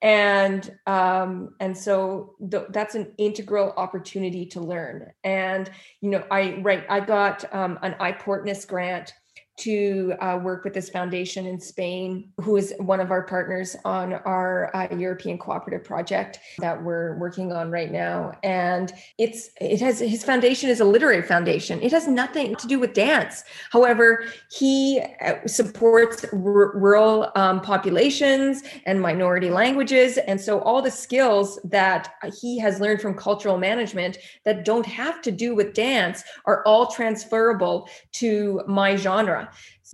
And 0.00 0.68
um, 0.86 1.54
and 1.60 1.76
so 1.76 2.34
th- 2.50 2.64
that's 2.70 2.96
an 2.96 3.12
integral 3.18 3.72
opportunity 3.76 4.46
to 4.46 4.60
learn. 4.60 5.12
And 5.22 5.70
you 6.00 6.10
know 6.10 6.24
i 6.30 6.58
right 6.62 6.84
i 6.88 6.98
got 6.98 7.44
um, 7.54 7.78
an 7.82 7.94
i-Portunus 8.00 8.66
grant 8.66 9.12
to 9.58 10.14
uh, 10.20 10.38
work 10.42 10.64
with 10.64 10.72
this 10.72 10.88
foundation 10.88 11.46
in 11.46 11.60
Spain, 11.60 12.30
who 12.40 12.56
is 12.56 12.72
one 12.78 13.00
of 13.00 13.10
our 13.10 13.22
partners 13.22 13.76
on 13.84 14.14
our 14.14 14.74
uh, 14.74 14.88
European 14.96 15.36
cooperative 15.38 15.84
project 15.84 16.38
that 16.58 16.82
we're 16.82 17.18
working 17.18 17.52
on 17.52 17.70
right 17.70 17.92
now. 17.92 18.32
And 18.42 18.92
it's 19.18 19.50
it 19.60 19.80
has 19.80 19.98
his 19.98 20.24
foundation 20.24 20.70
is 20.70 20.80
a 20.80 20.84
literary 20.84 21.22
foundation. 21.22 21.82
It 21.82 21.92
has 21.92 22.08
nothing 22.08 22.56
to 22.56 22.66
do 22.66 22.78
with 22.78 22.94
dance. 22.94 23.44
However, 23.70 24.24
he 24.50 25.02
uh, 25.20 25.34
supports 25.46 26.24
r- 26.32 26.38
rural 26.38 27.30
um, 27.34 27.60
populations 27.60 28.62
and 28.86 29.00
minority 29.00 29.50
languages, 29.50 30.18
and 30.18 30.40
so 30.40 30.60
all 30.60 30.80
the 30.80 30.90
skills 30.90 31.60
that 31.64 32.14
he 32.40 32.58
has 32.58 32.80
learned 32.80 33.00
from 33.00 33.14
cultural 33.14 33.58
management 33.58 34.16
that 34.44 34.64
don't 34.64 34.86
have 34.86 35.20
to 35.22 35.30
do 35.30 35.54
with 35.54 35.74
dance 35.74 36.24
are 36.46 36.64
all 36.66 36.86
transferable 36.86 37.88
to 38.12 38.62
my 38.66 38.96
genre 38.96 39.41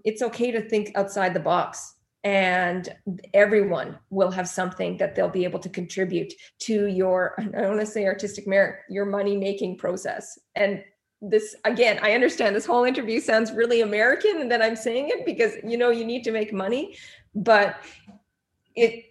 it's 0.05 0.23
okay 0.23 0.51
to 0.51 0.61
think 0.69 0.93
outside 0.95 1.35
the 1.35 1.41
box 1.41 1.95
and 2.25 2.89
everyone 3.33 3.99
will 4.11 4.31
have 4.31 4.49
something 4.49 4.97
that 4.97 5.15
they'll 5.15 5.29
be 5.29 5.45
able 5.45 5.61
to 5.61 5.69
contribute 5.69 6.33
to 6.59 6.87
your 6.87 7.35
i 7.39 7.43
don't 7.45 7.77
want 7.77 7.81
to 7.81 7.87
say 7.87 8.07
artistic 8.07 8.47
merit 8.47 8.81
your 8.89 9.05
money 9.05 9.37
making 9.37 9.77
process. 9.77 10.39
And 10.55 10.83
this 11.21 11.57
again 11.65 11.99
i 12.03 12.13
understand 12.13 12.55
this 12.55 12.65
whole 12.65 12.85
interview 12.85 13.21
sounds 13.21 13.51
really 13.51 13.81
american 13.81 14.41
and 14.41 14.51
that 14.53 14.63
i'm 14.63 14.77
saying 14.77 15.09
it 15.09 15.27
because 15.27 15.55
you 15.65 15.77
know 15.77 15.91
you 15.91 16.05
need 16.05 16.23
to 16.23 16.31
make 16.31 16.53
money 16.53 16.97
but 17.35 17.77
it 18.77 19.05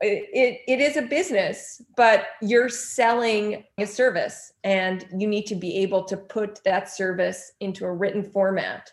it, 0.00 0.60
it 0.68 0.80
is 0.80 0.96
a 0.96 1.02
business 1.02 1.80
but 1.96 2.26
you're 2.42 2.68
selling 2.68 3.64
a 3.78 3.86
service 3.86 4.52
and 4.62 5.06
you 5.16 5.26
need 5.26 5.46
to 5.46 5.54
be 5.54 5.78
able 5.78 6.04
to 6.04 6.16
put 6.16 6.62
that 6.64 6.90
service 6.90 7.52
into 7.60 7.86
a 7.86 7.92
written 7.92 8.22
format 8.22 8.92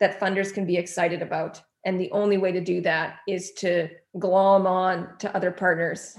that 0.00 0.20
funders 0.20 0.52
can 0.52 0.66
be 0.66 0.76
excited 0.76 1.22
about. 1.22 1.62
And 1.84 2.00
the 2.00 2.10
only 2.12 2.38
way 2.38 2.52
to 2.52 2.60
do 2.60 2.80
that 2.82 3.18
is 3.28 3.52
to 3.58 3.88
glom 4.18 4.66
on 4.66 5.16
to 5.18 5.34
other 5.36 5.50
partners 5.50 6.18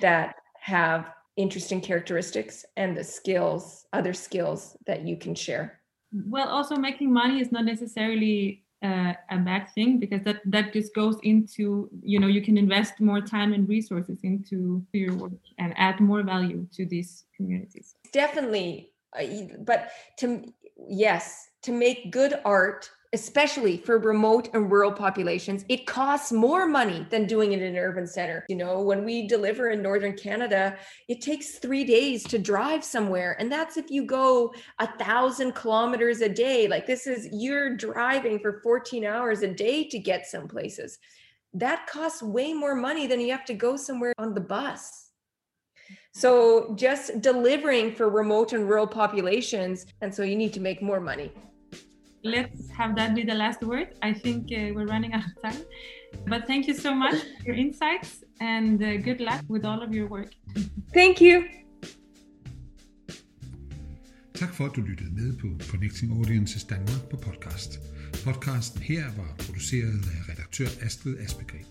that 0.00 0.36
have 0.60 1.10
interesting 1.36 1.80
characteristics 1.80 2.64
and 2.76 2.96
the 2.96 3.04
skills, 3.04 3.86
other 3.92 4.12
skills 4.12 4.76
that 4.86 5.06
you 5.06 5.16
can 5.16 5.34
share. 5.34 5.80
Well, 6.12 6.48
also 6.48 6.76
making 6.76 7.12
money 7.12 7.40
is 7.40 7.52
not 7.52 7.64
necessarily 7.64 8.64
uh, 8.82 9.14
a 9.30 9.38
bad 9.38 9.70
thing 9.74 9.98
because 9.98 10.22
that 10.22 10.40
that 10.44 10.72
just 10.72 10.94
goes 10.94 11.18
into 11.22 11.88
you 12.02 12.20
know 12.20 12.26
you 12.26 12.42
can 12.42 12.58
invest 12.58 13.00
more 13.00 13.20
time 13.20 13.54
and 13.54 13.68
resources 13.68 14.18
into 14.22 14.84
your 14.92 15.14
work 15.16 15.32
and 15.58 15.72
add 15.76 15.98
more 15.98 16.22
value 16.22 16.66
to 16.72 16.84
these 16.84 17.24
communities. 17.34 17.94
Definitely, 18.12 18.90
uh, 19.18 19.24
but 19.60 19.90
to 20.18 20.44
yes, 20.88 21.48
to 21.62 21.72
make 21.72 22.12
good 22.12 22.38
art 22.44 22.90
especially 23.12 23.76
for 23.78 23.98
remote 23.98 24.48
and 24.54 24.70
rural 24.70 24.92
populations, 24.92 25.64
it 25.68 25.86
costs 25.86 26.32
more 26.32 26.66
money 26.66 27.06
than 27.10 27.26
doing 27.26 27.52
it 27.52 27.62
in 27.62 27.74
an 27.74 27.78
urban 27.78 28.06
center. 28.06 28.44
You 28.48 28.56
know, 28.56 28.80
when 28.80 29.04
we 29.04 29.26
deliver 29.26 29.70
in 29.70 29.82
Northern 29.82 30.16
Canada, 30.16 30.76
it 31.08 31.20
takes 31.20 31.58
three 31.58 31.84
days 31.84 32.24
to 32.24 32.38
drive 32.38 32.84
somewhere. 32.84 33.36
And 33.38 33.50
that's 33.50 33.76
if 33.76 33.90
you 33.90 34.04
go 34.04 34.54
a 34.78 34.86
thousand 34.98 35.54
kilometers 35.54 36.20
a 36.20 36.28
day. 36.28 36.68
Like 36.68 36.86
this 36.86 37.06
is, 37.06 37.28
you're 37.32 37.76
driving 37.76 38.38
for 38.38 38.60
14 38.62 39.04
hours 39.04 39.42
a 39.42 39.48
day 39.48 39.84
to 39.88 39.98
get 39.98 40.26
some 40.26 40.48
places. 40.48 40.98
That 41.54 41.86
costs 41.86 42.22
way 42.22 42.52
more 42.52 42.74
money 42.74 43.06
than 43.06 43.20
you 43.20 43.30
have 43.32 43.44
to 43.46 43.54
go 43.54 43.76
somewhere 43.76 44.12
on 44.18 44.34
the 44.34 44.40
bus. 44.40 45.10
So 46.12 46.74
just 46.76 47.20
delivering 47.20 47.94
for 47.94 48.08
remote 48.08 48.52
and 48.52 48.68
rural 48.68 48.86
populations. 48.86 49.86
And 50.00 50.14
so 50.14 50.22
you 50.22 50.36
need 50.36 50.52
to 50.54 50.60
make 50.60 50.82
more 50.82 51.00
money 51.00 51.30
let's 52.26 52.70
have 52.78 52.94
that 52.96 53.14
be 53.14 53.24
the 53.24 53.34
last 53.34 53.62
word. 53.62 53.88
I 54.02 54.12
think 54.12 54.42
uh, 54.52 54.74
we're 54.74 54.90
running 54.94 55.12
out 55.14 55.24
of 55.30 55.34
time. 55.42 55.62
But 56.26 56.46
thank 56.46 56.66
you 56.68 56.74
so 56.74 56.94
much 56.94 57.14
for 57.14 57.46
your 57.46 57.56
insights 57.56 58.24
and 58.40 58.82
uh, 58.82 58.96
good 59.08 59.20
luck 59.20 59.42
with 59.48 59.64
all 59.64 59.82
of 59.82 59.94
your 59.94 60.08
work. 60.08 60.30
Thank 60.94 61.20
you. 61.20 61.44
Tak 64.34 64.54
for, 64.54 64.64
at 64.64 64.76
du 64.76 64.80
lyttede 64.80 65.14
med 65.14 65.36
på 65.36 65.64
Connecting 65.70 66.12
Audiences 66.18 66.64
Danmark 66.64 67.02
på 67.10 67.16
podcast. 67.16 67.80
Podcasten 68.24 68.82
her 68.82 69.04
var 69.16 69.34
produceret 69.38 70.00
af 70.14 70.28
redaktør 70.32 70.66
Astrid 70.82 71.18
Aspegren. 71.18 71.66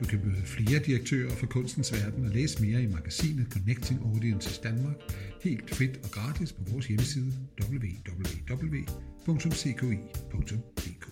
Du 0.00 0.04
kan 0.04 0.20
møde 0.24 0.42
flere 0.46 0.78
direktører 0.86 1.30
fra 1.30 1.46
kunstens 1.46 1.92
verden 1.92 2.24
og 2.24 2.30
læse 2.30 2.62
mere 2.62 2.82
i 2.82 2.86
magasinet 2.86 3.46
Connecting 3.52 4.00
Audiences 4.04 4.58
Danmark 4.58 4.96
helt 5.42 5.74
frit 5.74 5.96
og 6.04 6.10
gratis 6.10 6.52
på 6.52 6.62
vores 6.72 6.86
hjemmeside 6.86 7.32
www 7.60 8.76
www.ckoi.pl 9.26 11.03